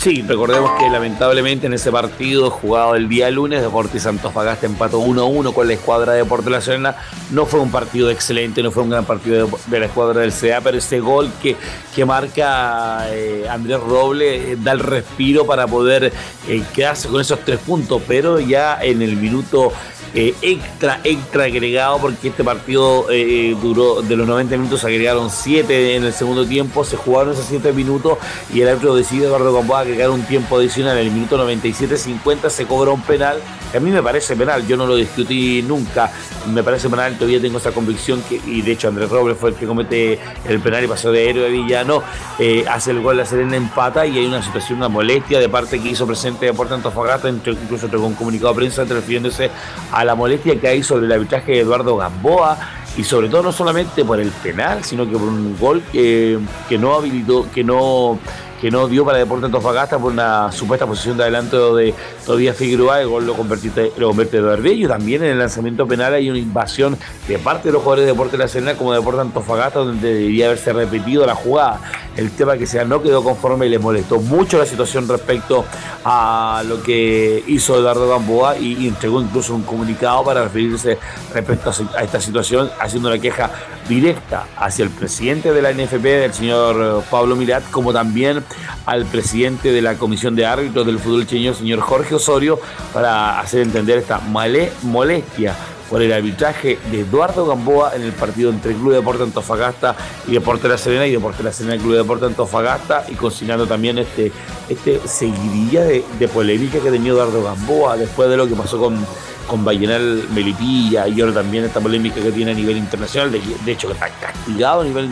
Sí, 0.00 0.22
recordemos 0.26 0.70
que 0.78 0.88
lamentablemente 0.88 1.66
en 1.66 1.74
ese 1.74 1.92
partido 1.92 2.48
jugado 2.48 2.94
el 2.94 3.06
día 3.06 3.30
lunes, 3.30 3.60
Deportes 3.60 4.06
Antofagasta 4.06 4.64
empató 4.64 4.98
1-1 5.02 5.52
con 5.52 5.66
la 5.66 5.74
escuadra 5.74 6.12
de 6.12 6.20
Deportes 6.20 6.50
La 6.50 6.62
Serena. 6.62 6.96
No 7.32 7.44
fue 7.44 7.60
un 7.60 7.70
partido 7.70 8.10
excelente, 8.10 8.62
no 8.62 8.70
fue 8.70 8.82
un 8.82 8.88
gran 8.88 9.04
partido 9.04 9.46
de, 9.66 9.78
la 9.78 9.84
escuadra 9.84 10.22
del 10.22 10.32
CA, 10.32 10.62
pero 10.62 10.78
ese 10.78 11.00
gol 11.00 11.30
que, 11.42 11.54
que 11.94 12.06
marca 12.06 13.08
eh, 13.10 13.44
Andrés 13.46 13.78
Roble 13.78 14.52
eh, 14.52 14.56
da 14.58 14.72
el 14.72 14.78
respiro 14.78 15.44
para 15.44 15.66
poder 15.66 16.10
eh, 16.48 16.62
quedarse 16.72 17.06
con 17.08 17.20
esos 17.20 17.40
tres 17.40 17.58
puntos, 17.58 18.00
pero 18.08 18.40
ya 18.40 18.78
en 18.80 19.02
el 19.02 19.16
minuto 19.18 19.70
eh, 20.14 20.34
extra, 20.42 21.00
extra 21.04 21.44
agregado, 21.44 21.98
porque 21.98 22.28
este 22.28 22.42
partido 22.42 23.06
eh, 23.10 23.56
duró 23.60 24.02
de 24.02 24.16
los 24.16 24.26
90 24.26 24.56
minutos, 24.56 24.84
agregaron 24.84 25.30
7 25.30 25.96
en 25.96 26.04
el 26.04 26.12
segundo 26.12 26.44
tiempo, 26.44 26.84
se 26.84 26.96
jugaron 26.96 27.32
esos 27.32 27.46
7 27.46 27.72
minutos 27.72 28.18
y 28.52 28.60
el 28.60 28.68
árbitro 28.68 28.94
decidió, 28.94 29.26
Eduardo 29.26 29.52
Gamboa, 29.52 29.80
agregar 29.80 30.10
un 30.10 30.22
tiempo 30.22 30.56
adicional. 30.56 30.98
En 30.98 31.06
el 31.06 31.12
minuto 31.12 31.38
97-50 31.38 32.50
se 32.50 32.66
cobró 32.66 32.94
un 32.94 33.02
penal, 33.02 33.38
que 33.70 33.78
a 33.78 33.80
mí 33.80 33.90
me 33.90 34.02
parece 34.02 34.34
penal, 34.36 34.66
yo 34.66 34.76
no 34.76 34.86
lo 34.86 34.96
discutí 34.96 35.62
nunca, 35.62 36.10
me 36.52 36.62
parece 36.62 36.88
penal, 36.88 37.14
todavía 37.14 37.40
tengo 37.40 37.58
esa 37.58 37.72
convicción, 37.72 38.22
que, 38.28 38.40
y 38.44 38.62
de 38.62 38.72
hecho 38.72 38.88
Andrés 38.88 39.10
Robles 39.10 39.36
fue 39.38 39.50
el 39.50 39.56
que 39.56 39.66
comete 39.66 40.18
el 40.48 40.60
penal 40.60 40.84
y 40.84 40.88
pasó 40.88 41.12
de 41.12 41.30
héroe 41.30 41.46
a 41.46 41.48
villano, 41.48 42.02
eh, 42.38 42.64
hace 42.68 42.90
el 42.90 43.00
gol, 43.00 43.16
la 43.16 43.24
Serena 43.24 43.56
empata 43.56 44.06
y 44.06 44.18
hay 44.18 44.26
una 44.26 44.42
situación, 44.42 44.78
una 44.78 44.88
molestia 44.88 45.38
de 45.38 45.48
parte 45.48 45.80
que 45.80 45.90
hizo 45.90 46.06
presente 46.06 46.46
Deportes 46.46 46.74
Antofagasta, 46.74 47.28
incluso 47.28 47.86
entregó 47.86 48.06
un 48.06 48.14
comunicado 48.14 48.52
de 48.52 48.56
prensa 48.56 48.84
refiriéndose 48.84 49.50
a 49.92 49.99
a 50.00 50.04
la 50.06 50.14
molestia 50.14 50.58
que 50.58 50.66
hay 50.66 50.82
sobre 50.82 51.04
el 51.04 51.12
arbitraje 51.12 51.52
de 51.52 51.60
Eduardo 51.60 51.94
Gamboa 51.94 52.56
y 52.96 53.04
sobre 53.04 53.28
todo 53.28 53.42
no 53.42 53.52
solamente 53.52 54.02
por 54.02 54.18
el 54.18 54.30
penal, 54.30 54.82
sino 54.82 55.04
que 55.04 55.12
por 55.12 55.28
un 55.28 55.58
gol 55.58 55.82
que, 55.92 56.38
que 56.70 56.78
no 56.78 56.94
habilitó, 56.94 57.46
que 57.52 57.62
no 57.62 58.18
que 58.60 58.70
no 58.70 58.86
dio 58.88 59.04
para 59.04 59.18
Deportes 59.18 59.46
Antofagasta 59.46 59.98
por 59.98 60.12
una 60.12 60.52
supuesta 60.52 60.86
posición 60.86 61.16
de 61.16 61.22
adelanto 61.22 61.74
de 61.76 61.94
Todavía 62.26 62.52
Figueroa, 62.52 63.00
el 63.00 63.08
gol 63.08 63.26
lo, 63.26 63.34
convierte, 63.34 63.92
lo 63.96 64.08
convierte 64.08 64.36
Eduardo 64.36 64.68
También 64.88 65.24
en 65.24 65.30
el 65.30 65.38
lanzamiento 65.38 65.86
penal 65.86 66.12
hay 66.12 66.28
una 66.28 66.38
invasión 66.38 66.98
de 67.26 67.38
parte 67.38 67.68
de 67.68 67.72
los 67.72 67.82
jugadores 67.82 68.04
de 68.04 68.12
Deportes 68.12 68.32
de 68.32 68.38
la 68.38 68.48
Serena 68.48 68.74
como 68.74 68.92
de 68.92 68.98
Deportes 68.98 69.22
Antofagasta, 69.22 69.78
donde 69.78 70.12
debería 70.12 70.46
haberse 70.46 70.72
repetido 70.72 71.24
la 71.24 71.34
jugada. 71.34 71.80
El 72.16 72.30
tema 72.32 72.58
que 72.58 72.66
sea 72.66 72.84
no 72.84 73.02
quedó 73.02 73.24
conforme 73.24 73.66
y 73.66 73.70
les 73.70 73.80
molestó 73.80 74.20
mucho 74.20 74.58
la 74.58 74.66
situación 74.66 75.08
respecto 75.08 75.64
a 76.04 76.62
lo 76.66 76.82
que 76.82 77.42
hizo 77.46 77.76
Eduardo 77.76 78.08
Gamboa 78.08 78.58
y, 78.58 78.88
entregó 78.88 79.22
incluso 79.22 79.54
un 79.54 79.62
comunicado 79.62 80.24
para 80.24 80.42
referirse 80.44 80.98
respecto 81.32 81.70
a, 81.96 82.02
esta 82.02 82.20
situación, 82.20 82.70
haciendo 82.78 83.08
una 83.08 83.18
queja 83.18 83.50
directa 83.88 84.46
hacia 84.56 84.84
el 84.84 84.90
presidente 84.90 85.52
de 85.52 85.62
la 85.62 85.72
NFP, 85.72 86.04
el 86.24 86.34
señor 86.34 87.02
Pablo 87.10 87.36
Mirat, 87.36 87.62
como 87.70 87.92
también 87.92 88.44
al 88.86 89.06
presidente 89.06 89.72
de 89.72 89.82
la 89.82 89.96
Comisión 89.96 90.36
de 90.36 90.46
Árbitros 90.46 90.86
del 90.86 90.98
Fútbol 90.98 91.26
Chileno, 91.26 91.54
señor 91.54 91.80
Jorge 91.80 92.14
Osorio, 92.14 92.60
para 92.92 93.40
hacer 93.40 93.62
entender 93.62 93.98
esta 93.98 94.20
molestia 94.20 95.54
por 95.90 96.00
el 96.02 96.12
arbitraje 96.12 96.78
de 96.92 97.00
Eduardo 97.00 97.44
Gamboa 97.46 97.96
en 97.96 98.02
el 98.02 98.12
partido 98.12 98.50
entre 98.50 98.74
Club 98.74 98.92
Deporte 98.92 99.24
Antofagasta 99.24 99.96
y 100.28 100.32
Deporte 100.34 100.68
La 100.68 100.78
Serena 100.78 101.04
y 101.04 101.10
Deporte 101.10 101.42
La 101.42 101.52
Serena 101.52 101.74
y 101.74 101.78
Club 101.80 101.96
Deporte 101.96 102.26
Antofagasta 102.26 103.06
y 103.08 103.14
consignando 103.14 103.66
también 103.66 103.98
este, 103.98 104.30
este 104.68 105.00
seguidilla 105.06 105.82
de, 105.82 106.04
de 106.18 106.28
polémica 106.28 106.78
que 106.78 106.92
tenía 106.92 107.10
Eduardo 107.10 107.42
Gamboa 107.42 107.96
después 107.96 108.30
de 108.30 108.36
lo 108.36 108.46
que 108.46 108.54
pasó 108.54 108.78
con 108.78 109.04
con 109.50 109.64
Vallenal 109.64 110.28
Melipilla 110.32 111.08
y 111.08 111.20
ahora 111.20 111.34
también 111.34 111.64
esta 111.64 111.80
polémica 111.80 112.20
que 112.22 112.30
tiene 112.30 112.52
a 112.52 112.54
nivel 112.54 112.76
internacional, 112.76 113.32
de, 113.32 113.72
hecho 113.72 113.88
que 113.88 113.94
está 113.94 114.08
castigado 114.08 114.82
a 114.82 114.84
nivel 114.84 115.10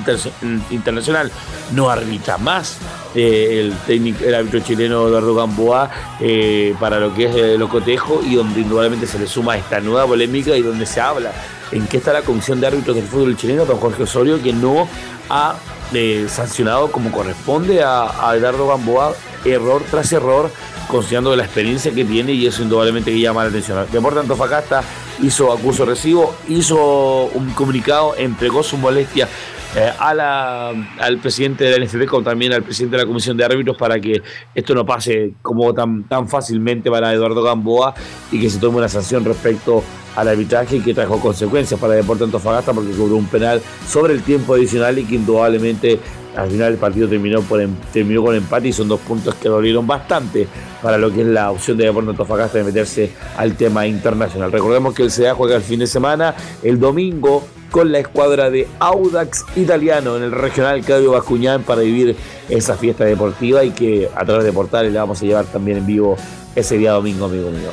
internacional, 0.70 1.32
no 1.74 1.90
arbitra 1.90 2.38
más 2.38 2.78
eh, 3.16 3.58
el 3.58 3.72
técnico, 3.78 4.24
el 4.24 4.36
árbitro 4.36 4.60
chileno 4.60 5.08
Eduardo 5.08 5.34
Gamboa 5.34 5.90
eh, 6.20 6.72
para 6.78 7.00
lo 7.00 7.12
que 7.12 7.26
es 7.26 7.34
el 7.34 7.68
cotejo 7.68 8.20
y 8.24 8.36
donde 8.36 8.60
indudablemente 8.60 9.08
se 9.08 9.18
le 9.18 9.26
suma 9.26 9.56
esta 9.56 9.80
nueva 9.80 10.06
polémica 10.06 10.56
y 10.56 10.62
donde 10.62 10.86
se 10.86 11.00
habla 11.00 11.32
en 11.72 11.88
qué 11.88 11.96
está 11.96 12.12
la 12.12 12.22
comisión 12.22 12.60
de 12.60 12.68
árbitros 12.68 12.94
del 12.94 13.06
fútbol 13.06 13.36
chileno, 13.36 13.64
don 13.64 13.78
Jorge 13.78 14.04
Osorio, 14.04 14.40
que 14.40 14.52
no 14.52 14.86
ha 15.30 15.56
eh, 15.92 16.26
sancionado 16.28 16.92
como 16.92 17.10
corresponde 17.10 17.82
a, 17.82 18.28
a 18.30 18.36
Eduardo 18.36 18.68
Gamboa 18.68 19.14
error 19.44 19.82
tras 19.90 20.12
error 20.12 20.50
considerando 20.88 21.36
la 21.36 21.44
experiencia 21.44 21.92
que 21.92 22.04
tiene 22.04 22.32
y 22.32 22.46
eso 22.46 22.62
indudablemente 22.62 23.12
que 23.12 23.20
llama 23.20 23.44
la 23.44 23.50
atención. 23.50 23.86
Deporte 23.92 24.20
Antofagasta 24.20 24.82
hizo 25.22 25.52
acuso 25.52 25.84
recibo, 25.84 26.34
hizo 26.48 27.26
un 27.26 27.50
comunicado, 27.50 28.14
entregó 28.16 28.62
su 28.62 28.76
molestia 28.76 29.28
eh, 29.76 29.92
a 29.98 30.14
la, 30.14 30.70
al 30.98 31.18
presidente 31.18 31.64
de 31.64 31.78
la 31.78 31.84
NFP 31.84 32.06
como 32.06 32.22
también 32.22 32.54
al 32.54 32.62
presidente 32.62 32.96
de 32.96 33.02
la 33.02 33.06
Comisión 33.06 33.36
de 33.36 33.44
Árbitros 33.44 33.76
para 33.76 34.00
que 34.00 34.22
esto 34.54 34.74
no 34.74 34.86
pase 34.86 35.34
como 35.42 35.74
tan, 35.74 36.04
tan 36.04 36.26
fácilmente 36.26 36.90
para 36.90 37.12
Eduardo 37.12 37.42
Gamboa 37.42 37.94
y 38.32 38.40
que 38.40 38.48
se 38.48 38.58
tome 38.58 38.78
una 38.78 38.88
sanción 38.88 39.26
respecto 39.26 39.84
al 40.16 40.26
arbitraje 40.26 40.82
que 40.82 40.94
trajo 40.94 41.20
consecuencias 41.20 41.78
para 41.78 41.92
Deporte 41.92 42.24
Antofagasta 42.24 42.72
porque 42.72 42.92
cobró 42.92 43.16
un 43.16 43.26
penal 43.26 43.60
sobre 43.86 44.14
el 44.14 44.22
tiempo 44.22 44.54
adicional 44.54 44.98
y 44.98 45.04
que 45.04 45.16
indudablemente 45.16 46.00
al 46.36 46.50
final 46.50 46.72
el 46.72 46.78
partido 46.78 47.08
terminó, 47.08 47.42
por, 47.42 47.60
em, 47.60 47.74
con 48.22 48.34
empate 48.34 48.68
y 48.68 48.72
son 48.72 48.88
dos 48.88 49.00
puntos 49.00 49.34
que 49.34 49.48
dolieron 49.48 49.86
bastante 49.86 50.46
para 50.82 50.98
lo 50.98 51.12
que 51.12 51.22
es 51.22 51.26
la 51.26 51.50
opción 51.50 51.76
de 51.76 51.84
Deportes 51.84 52.10
Antofagasta 52.10 52.58
de 52.58 52.64
meterse 52.64 53.10
al 53.36 53.56
tema 53.56 53.86
internacional. 53.86 54.52
Recordemos 54.52 54.94
que 54.94 55.02
el 55.02 55.10
CDA 55.10 55.34
juega 55.34 55.56
el 55.56 55.62
fin 55.62 55.80
de 55.80 55.86
semana, 55.86 56.34
el 56.62 56.78
domingo, 56.78 57.46
con 57.70 57.92
la 57.92 57.98
escuadra 57.98 58.50
de 58.50 58.66
Audax 58.78 59.44
Italiano 59.56 60.16
en 60.16 60.22
el 60.22 60.32
regional 60.32 60.80
Claudio 60.82 61.12
Bascuñán 61.12 61.62
para 61.62 61.82
vivir 61.82 62.16
esa 62.48 62.76
fiesta 62.76 63.04
deportiva 63.04 63.64
y 63.64 63.70
que 63.70 64.08
a 64.14 64.24
través 64.24 64.44
de 64.44 64.52
portales 64.52 64.92
le 64.92 64.98
vamos 64.98 65.20
a 65.20 65.26
llevar 65.26 65.44
también 65.46 65.78
en 65.78 65.86
vivo 65.86 66.16
ese 66.56 66.78
día 66.78 66.92
domingo, 66.92 67.26
amigo 67.26 67.50
mío. 67.50 67.70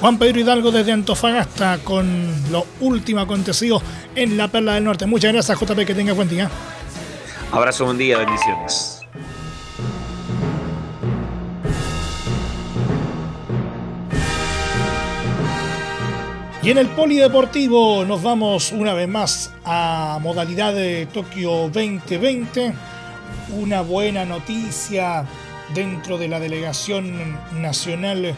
Juan 0.00 0.18
Pedro 0.18 0.40
Hidalgo 0.40 0.72
desde 0.72 0.92
Antofagasta 0.92 1.78
con 1.82 2.06
lo 2.50 2.66
último 2.80 3.20
acontecido 3.20 3.80
en 4.14 4.36
la 4.36 4.48
Perla 4.48 4.74
del 4.74 4.84
Norte. 4.84 5.06
Muchas 5.06 5.32
gracias, 5.32 5.58
JP, 5.58 5.86
que 5.86 5.94
tenga 5.94 6.12
buen 6.12 6.28
día. 6.28 6.50
Abrazo, 7.52 7.84
buen 7.84 7.96
día, 7.96 8.18
bendiciones. 8.18 9.00
Y 16.62 16.70
en 16.70 16.78
el 16.78 16.88
polideportivo 16.88 18.04
nos 18.04 18.20
vamos 18.24 18.72
una 18.72 18.92
vez 18.94 19.08
más 19.08 19.52
a 19.64 20.18
modalidad 20.20 20.74
de 20.74 21.06
Tokio 21.06 21.70
2020. 21.70 22.74
Una 23.56 23.82
buena 23.82 24.24
noticia 24.24 25.24
dentro 25.72 26.18
de 26.18 26.26
la 26.26 26.40
delegación 26.40 27.38
nacional 27.60 28.34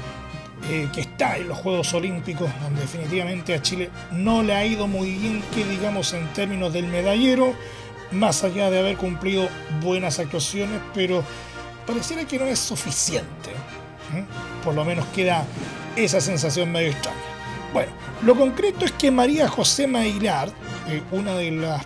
eh, 0.69 0.89
que 0.93 1.01
está 1.01 1.39
en 1.39 1.49
los 1.49 1.57
Juegos 1.57 1.95
Olímpicos, 1.95 2.51
donde 2.63 2.83
definitivamente 2.83 3.55
a 3.55 3.63
Chile 3.63 3.89
no 4.13 4.43
le 4.43 4.55
ha 4.55 4.67
ido 4.67 4.87
muy 4.87 5.13
bien, 5.13 5.43
que 5.55 5.65
digamos 5.65 6.13
en 6.13 6.27
términos 6.35 6.75
del 6.75 6.89
medallero 6.89 7.55
más 8.13 8.45
allá 8.45 8.71
de 8.71 8.79
haber 8.79 8.97
cumplido 8.97 9.49
buenas 9.83 10.19
actuaciones, 10.19 10.81
pero 10.95 11.23
pareciera 11.87 12.25
que 12.25 12.39
no 12.39 12.47
es 12.47 12.59
suficiente. 12.59 13.51
¿eh? 14.15 14.25
Por 14.65 14.75
lo 14.75 14.85
menos 14.85 15.07
queda 15.15 15.45
esa 15.97 16.21
sensación 16.21 16.71
medio 16.73 16.91
extraña. 16.91 17.19
Bueno, 17.73 17.93
lo 18.23 18.35
concreto 18.35 18.85
es 18.85 18.93
que 18.93 19.11
María 19.11 19.49
José 19.49 19.87
Mailar, 19.87 20.49
eh, 20.89 21.03
una 21.11 21.35
de 21.35 21.51
las 21.51 21.85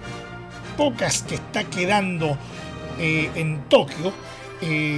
pocas 0.76 1.22
que 1.22 1.36
está 1.36 1.64
quedando 1.64 2.36
eh, 2.98 3.30
en 3.34 3.62
Tokio, 3.68 4.12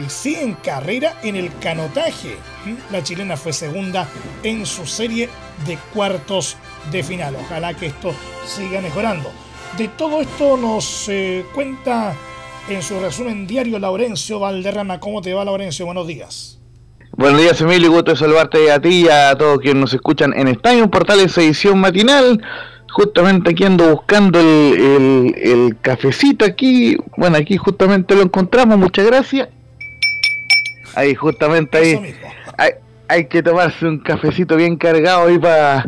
sigue 0.09 0.43
en 0.43 0.53
carrera 0.57 1.19
en 1.23 1.37
el 1.37 1.51
canotaje. 1.59 2.37
La 2.93 3.03
chilena 3.03 3.39
fue 3.39 3.55
segunda 3.55 4.07
en 4.43 4.67
su 4.67 4.87
serie 4.87 5.31
de 5.67 5.79
cuartos 5.95 6.59
de 6.93 7.03
final. 7.03 7.35
Ojalá 7.37 7.73
que 7.73 7.87
esto 7.87 8.15
siga 8.47 8.83
mejorando. 8.83 9.33
De 9.77 9.89
todo 9.89 10.21
esto 10.21 10.57
nos 10.57 11.09
eh, 11.09 11.45
cuenta 11.53 12.15
en 12.69 12.81
su 12.81 13.01
resumen 13.01 13.45
diario 13.45 13.81
Laurencio 13.81 14.39
Valderrama. 14.39 15.01
¿Cómo 15.01 15.21
te 15.21 15.35
va, 15.35 15.45
Laurencio? 15.45 15.85
Buenos 15.85 16.07
días. 16.07 16.61
Buenos 17.17 17.41
días, 17.41 17.61
Emilio. 17.61 17.91
Gusto 17.91 18.13
de 18.13 18.17
saludarte 18.17 18.71
a 18.71 18.81
ti 18.81 19.07
y 19.07 19.09
a 19.09 19.35
todos 19.35 19.59
quienes 19.59 19.81
nos 19.81 19.95
escuchan 19.95 20.33
en 20.37 20.47
Estadio 20.47 20.89
Portales 20.89 21.37
edición 21.39 21.81
matinal. 21.81 22.41
Justamente 22.93 23.51
aquí 23.51 23.65
ando 23.65 23.91
buscando 23.91 24.39
el, 24.39 25.35
el, 25.37 25.77
cafecito 25.81 26.45
aquí. 26.45 26.97
Bueno, 27.17 27.37
aquí 27.37 27.57
justamente 27.57 28.15
lo 28.15 28.23
encontramos. 28.23 28.79
Muchas 28.79 29.07
gracias. 29.07 29.49
Ahí, 30.95 31.17
justamente 31.17 31.79
ahí. 31.79 32.15
ahí 32.57 32.71
hay 33.15 33.27
que 33.27 33.45
tomarse 33.45 33.87
un 33.87 33.99
cafecito 33.99 34.57
bien 34.57 34.77
cargado 34.77 35.29
ahí 35.29 35.39
para 35.39 35.85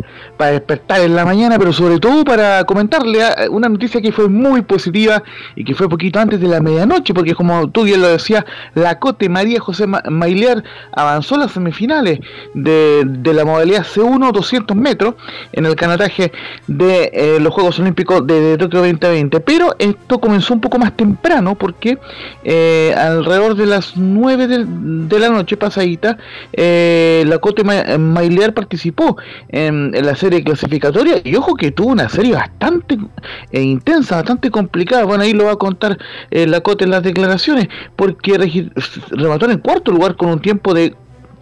despertar 0.52 1.00
en 1.00 1.16
la 1.16 1.24
mañana, 1.24 1.58
pero 1.58 1.72
sobre 1.72 1.98
todo 1.98 2.24
para 2.24 2.62
comentarle 2.62 3.20
ah, 3.20 3.46
una 3.50 3.68
noticia 3.68 4.00
que 4.00 4.12
fue 4.12 4.28
muy 4.28 4.62
positiva 4.62 5.24
y 5.56 5.64
que 5.64 5.74
fue 5.74 5.88
poquito 5.88 6.20
antes 6.20 6.40
de 6.40 6.46
la 6.46 6.60
medianoche, 6.60 7.12
porque 7.12 7.34
como 7.34 7.68
tú 7.68 7.82
bien 7.82 8.00
lo 8.00 8.08
decías, 8.08 8.44
la 8.74 9.00
Cote 9.00 9.28
María 9.28 9.58
José 9.58 9.86
Mailear 9.86 10.62
avanzó 10.92 11.34
a 11.34 11.38
las 11.38 11.50
semifinales 11.52 12.20
de, 12.54 13.04
la 13.34 13.44
modalidad 13.44 13.84
C1 13.84 14.30
200 14.30 14.76
metros 14.76 15.16
en 15.52 15.66
el 15.66 15.74
canataje 15.74 16.30
de 16.68 17.10
eh, 17.12 17.38
los 17.40 17.52
Juegos 17.52 17.78
Olímpicos 17.80 18.24
de, 18.24 18.56
Tokio 18.56 18.78
2020, 18.78 19.40
pero 19.40 19.74
esto 19.80 20.20
comenzó 20.20 20.54
un 20.54 20.60
poco 20.60 20.78
más 20.78 20.96
temprano 20.96 21.56
porque 21.56 21.98
eh, 22.44 22.94
alrededor 22.96 23.56
de 23.56 23.66
las 23.66 23.96
9 23.96 24.46
de, 24.46 25.18
la 25.18 25.28
noche 25.30 25.56
pasadita, 25.56 26.16
eh, 26.52 27.15
la 27.24 27.38
Cote 27.38 27.64
Mailear 27.64 28.54
participó 28.54 29.16
en, 29.48 29.92
la 29.92 30.14
serie 30.16 30.42
clasificatoria 30.42 31.20
y 31.24 31.34
ojo 31.36 31.54
que 31.54 31.70
tuvo 31.70 31.88
una 31.88 32.08
serie 32.08 32.34
bastante 32.34 32.98
eh, 33.52 33.62
intensa, 33.62 34.16
bastante 34.16 34.50
complicada. 34.50 35.04
Bueno, 35.04 35.24
ahí 35.24 35.32
lo 35.32 35.44
va 35.44 35.52
a 35.52 35.56
contar 35.56 35.98
eh, 36.30 36.46
la 36.46 36.60
Cote 36.60 36.84
en 36.84 36.90
las 36.90 37.02
declaraciones, 37.02 37.68
porque 37.96 38.38
remató 39.10 39.50
en 39.50 39.58
cuarto 39.58 39.92
lugar 39.92 40.16
con 40.16 40.30
un 40.30 40.40
tiempo 40.40 40.74
de 40.74 40.94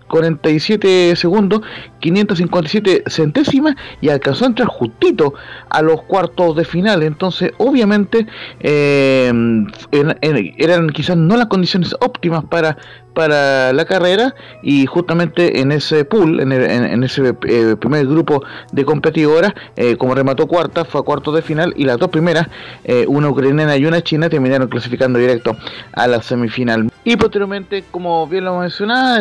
47 0.08 1.16
segundos, 1.16 1.62
557 2.00 3.04
centésimas 3.06 3.74
y 4.00 4.10
alcanzó 4.10 4.44
a 4.44 4.48
entrar 4.48 4.68
justito 4.68 5.34
a 5.70 5.82
los 5.82 6.02
cuartos 6.02 6.56
de 6.56 6.64
final. 6.64 7.02
Entonces, 7.02 7.52
obviamente, 7.58 8.26
eh, 8.60 9.32
eran 10.58 10.90
quizás 10.90 11.16
no 11.16 11.36
las 11.36 11.46
condiciones 11.46 11.94
óptimas 12.00 12.44
para 12.44 12.76
para 13.14 13.72
la 13.72 13.84
carrera 13.84 14.34
y 14.62 14.86
justamente 14.86 15.60
en 15.60 15.72
ese 15.72 16.04
pool, 16.04 16.40
en, 16.40 17.02
ese 17.02 17.34
eh, 17.46 17.76
primer 17.76 18.06
grupo 18.06 18.42
de 18.72 18.84
competidoras, 18.84 19.54
eh, 19.76 19.96
como 19.96 20.14
remató 20.14 20.46
cuarta, 20.46 20.84
fue 20.84 21.00
a 21.00 21.04
cuartos 21.04 21.34
de 21.34 21.42
final 21.42 21.72
y 21.76 21.84
las 21.84 21.98
dos 21.98 22.10
primeras, 22.10 22.48
una 23.08 23.28
ucraniana 23.28 23.76
y 23.76 23.86
una 23.86 24.02
china, 24.02 24.28
terminaron 24.28 24.68
clasificando 24.68 25.18
directo 25.18 25.56
a 25.92 26.06
la 26.06 26.20
semifinal. 26.22 26.90
Y 27.06 27.16
posteriormente, 27.16 27.84
como 27.90 28.26
bien 28.26 28.44
lo 28.44 28.58
mencionaba, 28.58 29.20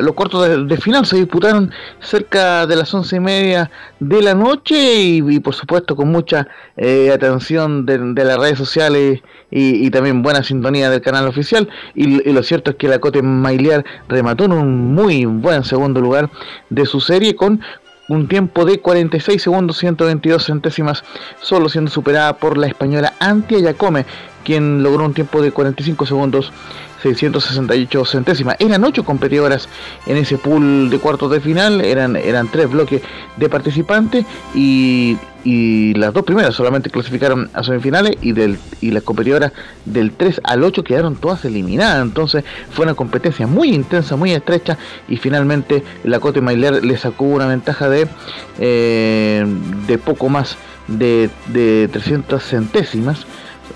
los 0.00 0.14
cuartos 0.14 0.68
de, 0.68 0.76
final 0.76 1.06
se 1.06 1.16
disputaron 1.16 1.72
cerca 1.98 2.66
de 2.66 2.76
las 2.76 2.92
once 2.92 3.16
y 3.16 3.20
media 3.20 3.70
de 4.00 4.20
la 4.20 4.34
noche 4.34 5.02
y, 5.02 5.40
por 5.40 5.54
supuesto 5.54 5.96
con 5.96 6.12
mucha 6.12 6.46
eh, 6.76 7.10
atención 7.10 7.86
de, 7.86 8.24
las 8.24 8.36
redes 8.36 8.58
sociales 8.58 9.22
y, 9.50 9.90
también 9.90 10.22
buena 10.22 10.42
sintonía 10.42 10.90
del 10.90 11.00
canal 11.00 11.26
oficial. 11.26 11.70
Y, 11.94 12.30
lo 12.30 12.42
cierto 12.42 12.72
es 12.72 12.76
que 12.76 12.88
la 12.88 12.98
Cote 12.98 13.22
Mailiar 13.40 13.84
remató 14.08 14.44
en 14.44 14.52
un 14.52 14.94
muy 14.94 15.24
buen 15.24 15.64
segundo 15.64 16.00
lugar 16.00 16.30
de 16.70 16.86
su 16.86 17.00
serie 17.00 17.34
con 17.36 17.60
un 18.08 18.28
tiempo 18.28 18.64
de 18.64 18.80
46 18.80 19.42
segundos 19.42 19.78
122 19.78 20.44
centésimas, 20.44 21.02
solo 21.40 21.68
siendo 21.68 21.90
superada 21.90 22.36
por 22.36 22.58
la 22.58 22.66
española 22.66 23.14
Antia 23.20 23.58
Yacome, 23.58 24.04
quien 24.44 24.82
logró 24.82 25.04
un 25.04 25.14
tiempo 25.14 25.40
de 25.42 25.52
45 25.52 26.06
segundos 26.06 26.52
668 27.02 28.04
centésimas. 28.04 28.56
Eran 28.58 28.84
ocho 28.84 29.04
competidoras 29.04 29.68
en 30.06 30.16
ese 30.16 30.38
pool 30.38 30.88
de 30.90 30.98
cuartos 30.98 31.30
de 31.30 31.40
final, 31.40 31.80
eran, 31.80 32.16
eran 32.16 32.48
tres 32.48 32.70
bloques 32.70 33.02
de 33.36 33.48
participantes 33.48 34.24
y, 34.54 35.18
las 35.44 36.14
dos 36.14 36.22
primeras 36.22 36.54
solamente 36.54 36.88
clasificaron 36.88 37.50
a 37.52 37.64
semifinales 37.64 38.16
y, 38.22 38.30
del, 38.30 38.58
y 38.80 38.92
las 38.92 39.02
competidoras 39.02 39.50
del 39.84 40.12
3 40.12 40.40
al 40.44 40.62
8 40.62 40.84
quedaron 40.84 41.16
todas 41.16 41.44
eliminadas. 41.44 42.00
Entonces 42.00 42.44
fue 42.70 42.84
una 42.84 42.94
competencia 42.94 43.48
muy 43.48 43.74
intensa, 43.74 44.14
muy 44.14 44.30
estrecha 44.30 44.78
y 45.08 45.16
finalmente 45.16 45.82
la 46.04 46.20
Cote 46.20 46.40
Mailer 46.40 46.84
le 46.84 46.96
sacó 46.96 47.24
una 47.24 47.48
ventaja 47.48 47.88
de, 47.88 48.06
eh, 48.60 49.44
de 49.88 49.98
poco 49.98 50.28
más 50.28 50.56
de, 50.86 51.28
de 51.48 51.88
300 51.92 52.40
centésimas. 52.40 53.26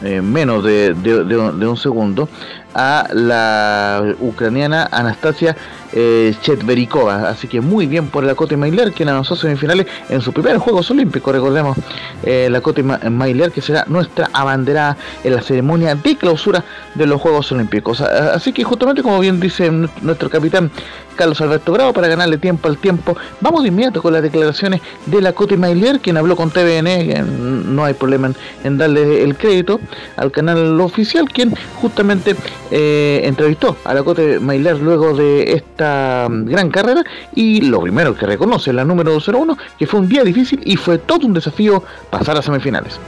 Eh, 0.03 0.21
menos 0.21 0.63
de, 0.63 0.93
de, 0.93 1.67
un 1.67 1.77
segundo 1.77 2.29
a 2.77 3.09
la 3.13 4.15
ucraniana 4.21 4.87
Anastasia 4.93 5.57
eh, 5.95 6.35
Chetverikova. 6.43 7.31
Así 7.31 7.49
que 7.49 7.63
muy 7.63 7.87
bien 7.87 8.09
por 8.09 8.23
la 8.23 8.35
Cote 8.35 8.57
Mailer, 8.57 8.93
quien 8.93 9.09
avanzó 9.09 9.35
semifinales 9.35 9.87
en 10.11 10.21
su 10.21 10.31
primer 10.33 10.59
Juegos 10.59 10.91
Olímpicos. 10.91 11.35
Recordemos 11.35 11.79
eh, 12.23 12.49
la 12.51 12.61
Cote 12.61 12.83
Mailer, 12.83 13.51
que 13.51 13.63
será 13.63 13.85
nuestra 13.89 14.29
abanderada 14.35 14.99
en 15.25 15.35
la 15.35 15.41
ceremonia 15.41 15.95
de 15.95 16.17
clausura 16.17 16.63
de 16.95 17.07
los 17.07 17.19
Juegos 17.21 17.51
Olímpicos. 17.51 18.03
Así 18.03 18.53
que 18.53 18.63
justamente 18.63 19.03
como 19.03 19.19
bien 19.21 19.41
dice 19.41 19.71
nuestro 19.71 20.29
capitán 20.29 20.71
Carlos 21.17 21.41
Alberto 21.41 21.73
Grau, 21.73 21.93
para 21.93 22.09
ganarle 22.09 22.39
tiempo 22.39 22.69
al 22.69 22.77
tiempo, 22.77 23.17
vamos 23.41 23.63
de 23.63 23.69
inmediato 23.69 24.03
con 24.03 24.13
las 24.13 24.23
declaraciones 24.23 24.83
de 25.07 25.23
la 25.23 25.33
Cote 25.33 25.57
Mailer, 25.57 26.01
quien 26.01 26.17
habló 26.19 26.37
con 26.37 26.51
TVN, 26.51 27.75
no 27.75 27.85
hay 27.85 27.95
problema 27.95 28.31
en, 28.63 28.79
darle 28.79 29.25
el 29.25 29.37
crédito 29.37 29.81
al 30.17 30.31
canal 30.31 30.79
oficial, 30.81 31.29
quien 31.29 31.55
justamente 31.81 32.37
eh, 32.71 33.21
entrevistó 33.25 33.77
a 33.85 33.95
la 33.95 34.03
Cote 34.03 34.41
Mailer 34.41 34.79
luego 34.79 35.15
de 35.15 35.53
esta 35.53 36.27
mm, 36.29 36.47
gran 36.47 36.71
carrera 36.71 37.05
y 37.35 37.61
lo 37.61 37.81
primero 37.81 38.15
que 38.15 38.27
reconoce 38.27 38.73
la 38.73 38.85
número 38.85 39.17
01 39.19 39.57
que 39.79 39.87
fue 39.87 40.01
un 40.01 40.09
día 40.09 40.25
difícil 40.25 40.61
y 40.65 40.77
fue 40.77 40.99
todo 40.99 41.27
un 41.27 41.33
desafío 41.33 41.85
pasar 42.11 42.37
a 42.37 42.43
semifinales. 42.43 42.99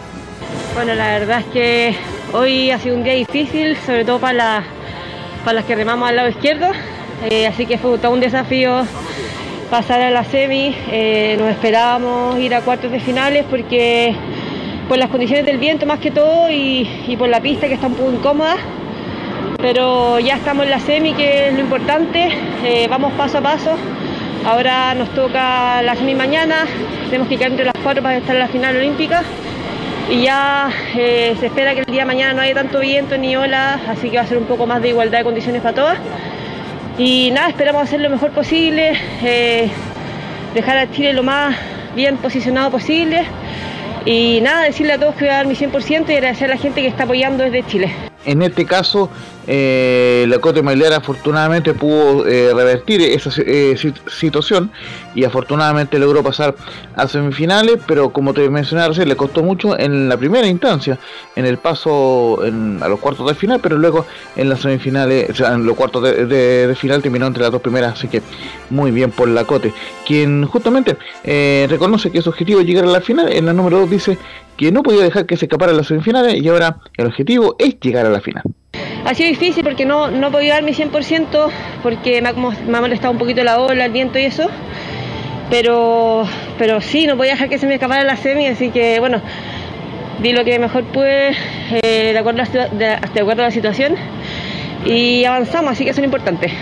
Bueno, 0.75 0.95
la 0.95 1.19
verdad 1.19 1.41
es 1.41 1.47
que 1.47 1.97
hoy 2.33 2.71
ha 2.71 2.79
sido 2.79 2.95
un 2.95 3.03
día 3.03 3.15
difícil, 3.15 3.77
sobre 3.85 4.05
todo 4.05 4.21
para, 4.21 4.63
para 5.45 5.55
las 5.55 5.65
que 5.65 5.75
remamos 5.75 6.09
al 6.09 6.15
lado 6.15 6.29
izquierdo, 6.29 6.67
eh, 7.29 7.49
así 7.49 7.67
que 7.67 7.79
fue 7.79 7.99
todo 7.99 8.13
un 8.13 8.21
desafío 8.21 8.87
pasar 9.71 10.01
a 10.01 10.11
la 10.11 10.23
semi, 10.23 10.75
eh, 10.91 11.35
nos 11.37 11.51
esperábamos 11.51 12.39
ir 12.39 12.55
a 12.55 12.61
cuartos 12.61 12.93
de 12.93 13.01
finales 13.01 13.45
porque 13.51 14.15
por 14.89 14.99
las 14.99 15.11
condiciones 15.11 15.45
del 15.45 15.59
viento 15.59 15.85
más 15.85 15.99
que 15.99 16.13
todo 16.13 16.49
y 16.49 17.17
por 17.19 17.29
la 17.29 17.41
pista 17.41 17.67
que 17.67 17.75
está 17.75 17.89
un 17.89 17.95
poco 17.95 18.13
incómoda 18.13 18.57
pero 19.57 20.19
ya 20.19 20.37
estamos 20.37 20.65
en 20.65 20.71
la 20.71 20.81
semi, 20.81 21.15
que 21.15 21.49
es 21.49 21.55
lo 21.55 21.61
importante, 21.61 22.29
eh, 22.65 22.87
vamos 22.89 23.13
paso 23.15 23.39
a 23.39 23.41
paso. 23.41 23.77
Ahora 24.45 24.95
nos 24.95 25.09
toca 25.15 25.83
la 25.83 25.97
semi 25.97 26.15
mañana, 26.15 26.67
tenemos 27.07 27.29
que 27.29 27.37
quedar 27.37 27.51
entre 27.51 27.65
las 27.67 27.75
cuatro 27.83 28.03
para 28.03 28.17
estar 28.17 28.37
en 28.37 28.41
la 28.41 28.49
final 28.49 28.77
olímpica 28.77 29.23
y 30.11 30.23
ya 30.23 30.71
eh, 30.97 31.37
se 31.39 31.47
espera 31.47 31.75
que 31.75 31.81
el 31.81 31.87
día 31.87 32.03
de 32.03 32.07
mañana 32.07 32.33
no 32.33 32.43
haya 32.43 32.55
tanto 32.55 32.81
viento 32.81 33.19
ni 33.19 33.37
olas, 33.37 33.81
así 33.89 34.11
que 34.11 34.17
va 34.17 34.23
a 34.23 34.27
ser 34.27 34.39
un 34.39 34.45
poco 34.45 34.67
más 34.67 34.81
de 34.81 34.91
igualdad 34.91 35.19
de 35.19 35.25
condiciones 35.25 35.61
para 35.61 35.75
todas. 35.75 35.99
Y 36.97 37.31
nada, 37.33 37.49
esperamos 37.49 37.83
hacer 37.83 38.01
lo 38.01 38.11
mejor 38.11 38.31
posible, 38.31 38.93
eh, 39.23 39.69
dejar 40.55 40.79
a 40.79 40.91
Chile 40.91 41.13
lo 41.13 41.23
más 41.23 41.55
bien 41.95 42.17
posicionado 42.17 42.71
posible 42.71 43.25
y 44.05 44.41
nada, 44.41 44.63
decirle 44.63 44.95
a 44.95 44.99
todos 44.99 45.15
que 45.15 45.27
voy 45.27 45.35
a 45.35 45.37
dar 45.37 45.47
mi 45.47 45.55
100% 45.55 46.09
y 46.09 46.13
agradecer 46.15 46.51
a 46.51 46.55
la 46.55 46.61
gente 46.61 46.81
que 46.81 46.89
está 46.89 47.05
apoyando 47.05 47.45
desde 47.45 47.65
Chile. 47.67 47.93
En 48.25 48.43
este 48.43 48.65
caso, 48.65 49.11
eh, 49.51 50.27
la 50.29 50.41
Cote 50.41 50.63
Mailera 50.63 50.97
afortunadamente 50.97 51.73
pudo 51.73 52.27
eh, 52.27 52.53
revertir 52.53 53.01
esa 53.01 53.31
eh, 53.47 53.77
situación 54.07 54.71
y 55.15 55.25
afortunadamente 55.25 55.99
logró 55.99 56.23
pasar 56.23 56.55
a 56.95 57.09
semifinales, 57.09 57.79
pero 57.87 58.11
como 58.11 58.35
te 58.35 58.51
mencioné 58.51 58.87
recién, 58.87 59.09
le 59.09 59.17
costó 59.17 59.43
mucho 59.43 59.79
en 59.79 60.11
la 60.11 60.19
primera 60.19 60.47
instancia, 60.47 60.99
en 61.35 61.47
el 61.47 61.57
paso 61.57 62.41
a 62.43 62.89
los 62.89 63.01
cuartos 63.01 63.27
de 63.27 63.35
final, 63.35 63.59
pero 63.63 63.79
luego 63.79 64.05
en 64.37 64.51
las 64.51 64.61
semifinales, 64.61 65.31
o 65.31 65.35
sea, 65.35 65.55
en 65.55 65.65
los 65.65 65.75
cuartos 65.75 66.03
de, 66.03 66.75
final 66.79 67.01
terminó 67.01 67.27
entre 67.27 67.43
las 67.43 67.51
dos 67.51 67.63
primeras, 67.63 67.95
así 67.95 68.07
que 68.07 68.21
muy 68.69 68.91
bien 68.91 69.11
por 69.11 69.29
la 69.29 69.45
Cote, 69.45 69.73
quien 70.07 70.45
justamente 70.45 70.97
reconoce 71.25 72.11
que 72.11 72.21
su 72.21 72.29
objetivo 72.29 72.61
es 72.61 72.67
llegar 72.67 72.85
a 72.85 72.89
la 72.89 73.01
final, 73.01 73.33
en 73.33 73.47
la 73.47 73.55
número 73.55 73.81
2 73.81 73.91
dice 73.91 74.19
que 74.59 74.71
no 74.71 74.83
podía 74.83 75.05
dejar 75.05 75.25
que 75.25 75.39
se 75.39 75.47
escapara 75.47 75.73
a 75.73 75.75
las 75.75 75.87
semifinales 75.87 76.35
y 76.35 76.49
ahora 76.49 76.81
el 76.99 77.07
objetivo 77.07 77.57
es 77.59 77.81
llegar 77.81 78.05
a 78.05 78.11
la 78.11 78.21
final. 78.21 78.43
Ha 79.05 79.15
sido 79.15 79.29
difícil 79.29 79.65
porque 79.65 79.85
no, 79.85 80.11
no 80.11 80.29
he 80.29 80.31
podido 80.31 80.55
dar 80.55 80.63
mi 80.63 80.73
100% 80.73 81.51
porque 81.83 82.21
me 82.21 82.29
ha, 82.29 82.81
molestado 82.81 83.13
un 83.13 83.19
poquito 83.19 83.43
la 83.45 83.61
ola, 83.61 83.87
el 83.87 83.93
viento 83.93 84.19
y 84.19 84.25
eso. 84.25 84.49
Pero, 85.51 86.27
pero 86.59 86.81
sí, 86.81 87.07
no 87.07 87.17
podía 87.17 87.33
dejar 87.33 87.49
que 87.49 87.59
se 87.59 87.67
me 87.67 87.75
escapara 87.75 88.05
la 88.05 88.17
semi, 88.17 88.47
así 88.47 88.69
que 88.69 89.01
bueno, 89.01 89.23
di 90.21 90.33
lo 90.33 90.45
que 90.45 90.59
mejor 90.59 90.85
pude 90.85 91.31
eh, 91.83 92.11
de, 92.13 92.19
acuerdo 92.19 92.43
a, 92.43 92.69
de, 92.75 93.21
acuerdo 93.21 93.43
a 93.43 93.47
la 93.47 93.51
situación 93.51 93.95
y 94.85 95.25
avanzamos, 95.25 95.73
así 95.73 95.85
que 95.85 95.91
eso 95.91 96.01
es 96.01 96.03
lo 96.03 96.07
importante. 96.07 96.53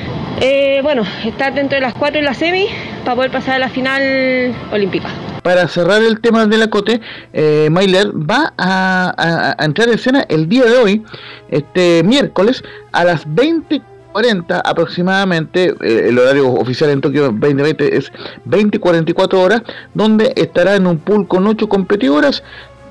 Eh, 0.41 0.81
bueno, 0.85 1.03
estar 1.25 1.53
dentro 1.53 1.77
de 1.77 1.81
las 1.81 1.95
cuatro 1.95 2.21
en 2.21 2.27
la 2.27 2.35
semi 2.35 2.67
para 3.05 3.17
poder 3.17 3.33
pasar 3.33 3.57
a 3.57 3.59
la 3.59 3.69
final 3.69 4.55
olímpica 4.71 5.09
para 5.47 5.69
cerrar 5.69 6.03
el 6.03 6.19
tema 6.19 6.45
de 6.45 6.59
la 6.59 6.69
Cote, 6.69 7.01
eh, 7.33 7.69
Mailer 7.71 8.09
va 8.09 8.53
a, 8.59 9.55
entrar 9.61 9.87
en 9.87 9.95
escena 9.95 10.27
el 10.29 10.49
día 10.49 10.65
de 10.65 10.77
hoy, 10.77 11.05
este 11.49 12.03
miércoles, 12.03 12.65
a 12.91 13.05
las 13.05 13.23
20 13.33 13.81
40 14.11 14.59
aproximadamente, 14.59 15.73
eh, 15.83 16.07
el 16.09 16.19
horario 16.19 16.49
oficial 16.49 16.91
en 16.91 17.01
Tokio 17.01 17.31
2020 17.31 17.97
es 17.97 18.11
20-44 18.49 19.35
horas, 19.35 19.63
donde 19.95 20.33
estará 20.35 20.75
en 20.75 20.89
un 20.89 20.99
pool 20.99 21.29
con 21.29 21.47
8 21.47 21.69
competidoras 21.69 22.43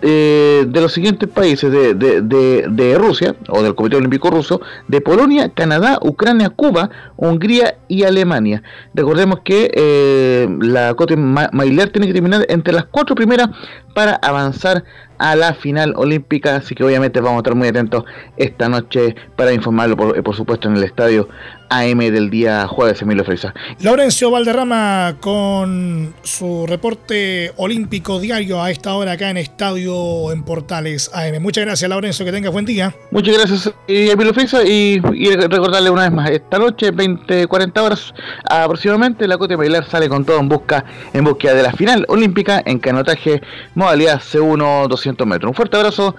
eh, 0.08 0.66
de 0.68 0.82
los 0.82 0.94
siguientes 0.94 1.28
países 1.28 1.72
de, 1.72 1.96
de, 1.96 2.98
Rusia 3.00 3.36
o 3.50 3.64
del 3.64 3.74
Comité 3.74 3.96
Olímpico 3.96 4.30
Ruso, 4.30 4.62
de 4.88 5.02
Polonia, 5.02 5.50
Canadá, 5.50 5.98
Ucrania, 6.00 6.52
Cuba, 6.52 6.92
Hungría 7.16 7.80
y 7.88 8.04
Alemania. 8.04 8.62
Recordemos 8.94 9.40
que 9.44 9.72
eh, 9.74 10.48
la 10.62 10.94
Cote 10.94 11.16
Mailer 11.18 11.90
tiene 11.90 12.06
que 12.06 12.14
terminar 12.14 12.46
entre 12.50 12.72
las 12.72 12.86
cuatro 12.86 13.16
primeras 13.16 13.50
para 13.96 14.14
avanzar 14.14 14.84
a 15.18 15.36
la 15.36 15.54
final 15.54 15.94
olímpica, 15.96 16.56
así 16.56 16.76
que 16.76 16.84
obviamente 16.84 17.20
vamos 17.20 17.38
a 17.38 17.40
estar 17.40 17.56
muy 17.56 17.68
atentos 17.68 18.04
esta 18.38 18.70
noche 18.70 19.16
para 19.36 19.54
informarlo, 19.54 19.96
por, 19.98 20.22
por 20.24 20.36
supuesto, 20.36 20.68
en 20.68 20.78
el 20.78 20.84
estadio 20.84 21.28
AM 21.70 22.00
del 22.00 22.30
día 22.30 22.68
jueves, 22.68 23.02
Emilio 23.02 23.24
Freisa. 23.24 23.54
Laurencio 23.80 24.30
Valderrama 24.32 25.18
con 25.20 26.14
su 26.24 26.66
reporte 26.68 27.52
olímpico 27.58 28.20
diario 28.20 28.62
a 28.62 28.72
esta 28.72 28.94
hora 28.94 29.14
acá 29.14 29.30
en 29.30 29.38
Estadio 29.38 30.32
en 30.32 30.44
Portales 30.44 31.10
AM. 31.14 31.42
Muchas 31.42 31.66
gracias, 31.66 31.90
Laurencio, 31.90 32.26
que 32.26 32.32
tengas 32.32 32.52
buen 32.52 32.66
día. 32.66 32.94
Muchas 33.12 33.38
gracias, 33.38 33.74
Emilio 33.88 34.34
Freisa, 34.34 34.64
y, 34.64 35.00
recordarle 35.00 35.90
una 35.90 36.04
vez 36.04 36.12
más, 36.12 36.30
esta 36.30 36.60
noche, 36.60 36.92
20, 36.92 37.48
40 37.48 37.84
horas 37.84 38.14
aproximadamente, 38.50 39.28
la 39.28 39.38
Cote 39.38 39.56
Bailar 39.56 39.86
sale 39.86 40.10
con 40.10 40.26
todo 40.26 40.40
en 40.40 40.50
busca 40.50 40.86
en 41.14 41.24
búsqueda 41.24 41.54
de 41.54 41.64
la 41.64 41.72
final 41.72 42.06
olímpica 42.10 42.62
en 42.66 42.80
canotaje 42.80 43.42
modalidad 43.74 44.20
C1 44.22 44.88
200 44.88 45.05
metros. 45.26 45.50
Un 45.50 45.56
fuerte 45.56 45.78
abrazo, 45.78 46.16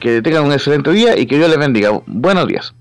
que 0.00 0.22
tengan 0.22 0.44
un 0.44 0.52
excelente 0.52 0.90
día 0.92 1.18
y 1.18 1.26
que 1.26 1.36
Dios 1.36 1.48
les 1.48 1.58
bendiga. 1.58 1.90
Buenos 2.06 2.46
días. 2.46 2.74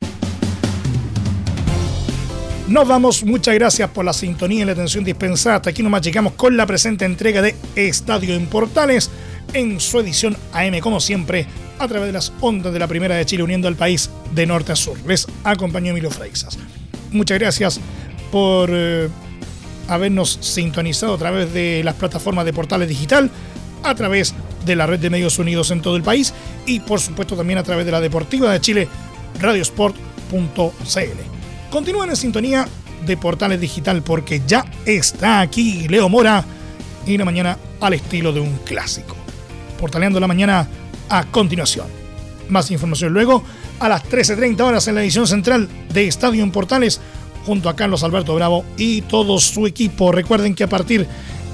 Nos 2.68 2.86
vamos, 2.86 3.24
muchas 3.24 3.56
gracias 3.56 3.90
por 3.92 4.04
la 4.04 4.12
sintonía 4.12 4.64
y 4.64 4.66
la 4.66 4.74
atención 4.74 5.04
dispensada. 5.04 5.56
Hasta 5.56 5.70
aquí 5.70 5.82
nomás 5.82 6.02
llegamos 6.02 6.34
con 6.34 6.58
la 6.58 6.66
presente 6.66 7.06
entrega 7.06 7.42
de 7.42 7.56
Estadio 7.78 8.36
en 8.36 8.46
Portales 8.48 9.10
en 9.54 9.80
su 9.80 10.00
edición 10.00 10.36
AM, 10.52 10.80
como 10.80 11.00
siempre, 11.00 11.48
a 11.80 11.88
través 11.88 12.08
de 12.08 12.14
las 12.14 12.34
ondas 12.42 12.74
de 12.74 12.80
la 12.80 12.88
Primera 12.88 13.16
de 13.16 13.26
Chile, 13.26 13.44
uniendo 13.44 13.70
al 13.70 13.76
país 13.76 14.10
de 14.34 14.46
norte 14.46 14.74
a 14.74 14.76
sur. 14.76 14.98
Les 15.08 15.28
acompañó 15.46 15.92
Emilio 15.92 16.12
Freixas. 16.12 16.58
Muchas 17.12 17.40
gracias 17.40 17.80
por 18.32 18.70
eh, 18.74 19.08
habernos 19.88 20.38
sintonizado 20.42 21.14
a 21.14 21.18
través 21.18 21.54
de 21.54 21.82
las 21.86 21.96
plataformas 21.96 22.44
de 22.46 22.52
Portales 22.52 22.90
Digital, 22.90 23.32
a 23.84 23.96
través 23.96 24.34
de 24.66 24.76
la 24.76 24.86
red 24.86 25.00
de 25.00 25.10
medios 25.10 25.40
unidos 25.40 25.72
en 25.72 25.82
todo 25.82 25.96
el 25.96 26.04
país 26.04 26.34
y, 26.66 26.80
por 26.80 27.00
supuesto, 27.00 27.36
también 27.36 27.60
a 27.60 27.64
través 27.64 27.86
de 27.86 27.92
la 27.92 28.02
Deportiva 28.02 28.52
de 28.52 28.62
Chile, 28.62 28.88
radiosport.cl. 29.40 30.00
Continúen 31.72 32.10
en 32.10 32.16
sintonía 32.16 32.68
de 33.06 33.18
Portales 33.18 33.62
Digital 33.62 34.02
porque 34.02 34.42
ya 34.46 34.66
está 34.86 35.42
aquí 35.42 35.88
Leo 35.88 36.10
Mora 36.10 36.44
y 37.06 37.18
la 37.18 37.26
mañana 37.26 37.58
al 37.80 37.94
estilo 37.94 38.34
de 38.34 38.40
un 38.40 38.58
clásico. 38.66 39.16
Portaleando 39.80 40.20
la 40.20 40.28
mañana 40.28 40.68
a 41.10 41.24
continuación. 41.26 41.88
Más 42.50 42.72
información 42.72 43.14
luego 43.14 43.44
a 43.80 43.90
las 43.90 44.04
13.30 44.06 44.62
horas 44.62 44.88
en 44.88 44.96
la 44.96 45.04
edición 45.04 45.28
central 45.28 45.68
de 45.94 46.08
Estadio 46.08 46.44
en 46.44 46.52
Portales 46.52 47.00
junto 47.46 47.70
a 47.70 47.76
Carlos 47.76 48.04
Alberto 48.04 48.36
Bravo 48.36 48.66
y 48.78 49.02
todo 49.04 49.40
su 49.40 49.68
equipo. 49.68 50.12
Recuerden 50.12 50.56
que 50.56 50.64
a 50.64 50.70
partir 50.70 51.08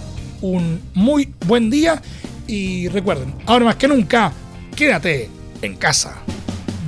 un 0.41 0.81
muy 0.95 1.35
buen 1.47 1.69
día 1.71 2.01
y 2.47 2.87
recuerden, 2.89 3.35
ahora 3.47 3.65
más 3.67 3.77
que 3.77 3.87
nunca, 3.89 4.33
quédate 4.77 5.29
en 5.63 5.77
casa. 5.77 6.17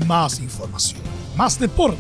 Más 0.07 0.39
información, 0.41 1.01
más 1.37 1.59
deporte. 1.59 1.99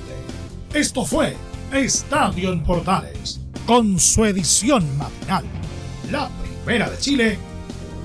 Esto 0.72 1.04
fue 1.04 1.34
Estadio 1.72 2.52
en 2.52 2.62
Portales, 2.62 3.40
con 3.66 3.98
su 3.98 4.24
edición 4.24 4.86
matinal, 4.96 5.44
la 6.10 6.30
primera 6.64 6.90
de 6.90 6.98
Chile, 6.98 7.38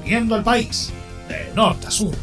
viendo 0.03 0.35
al 0.35 0.43
país 0.43 0.91
de 1.27 1.51
norte 1.55 1.87
a 1.87 1.91
sur. 1.91 2.13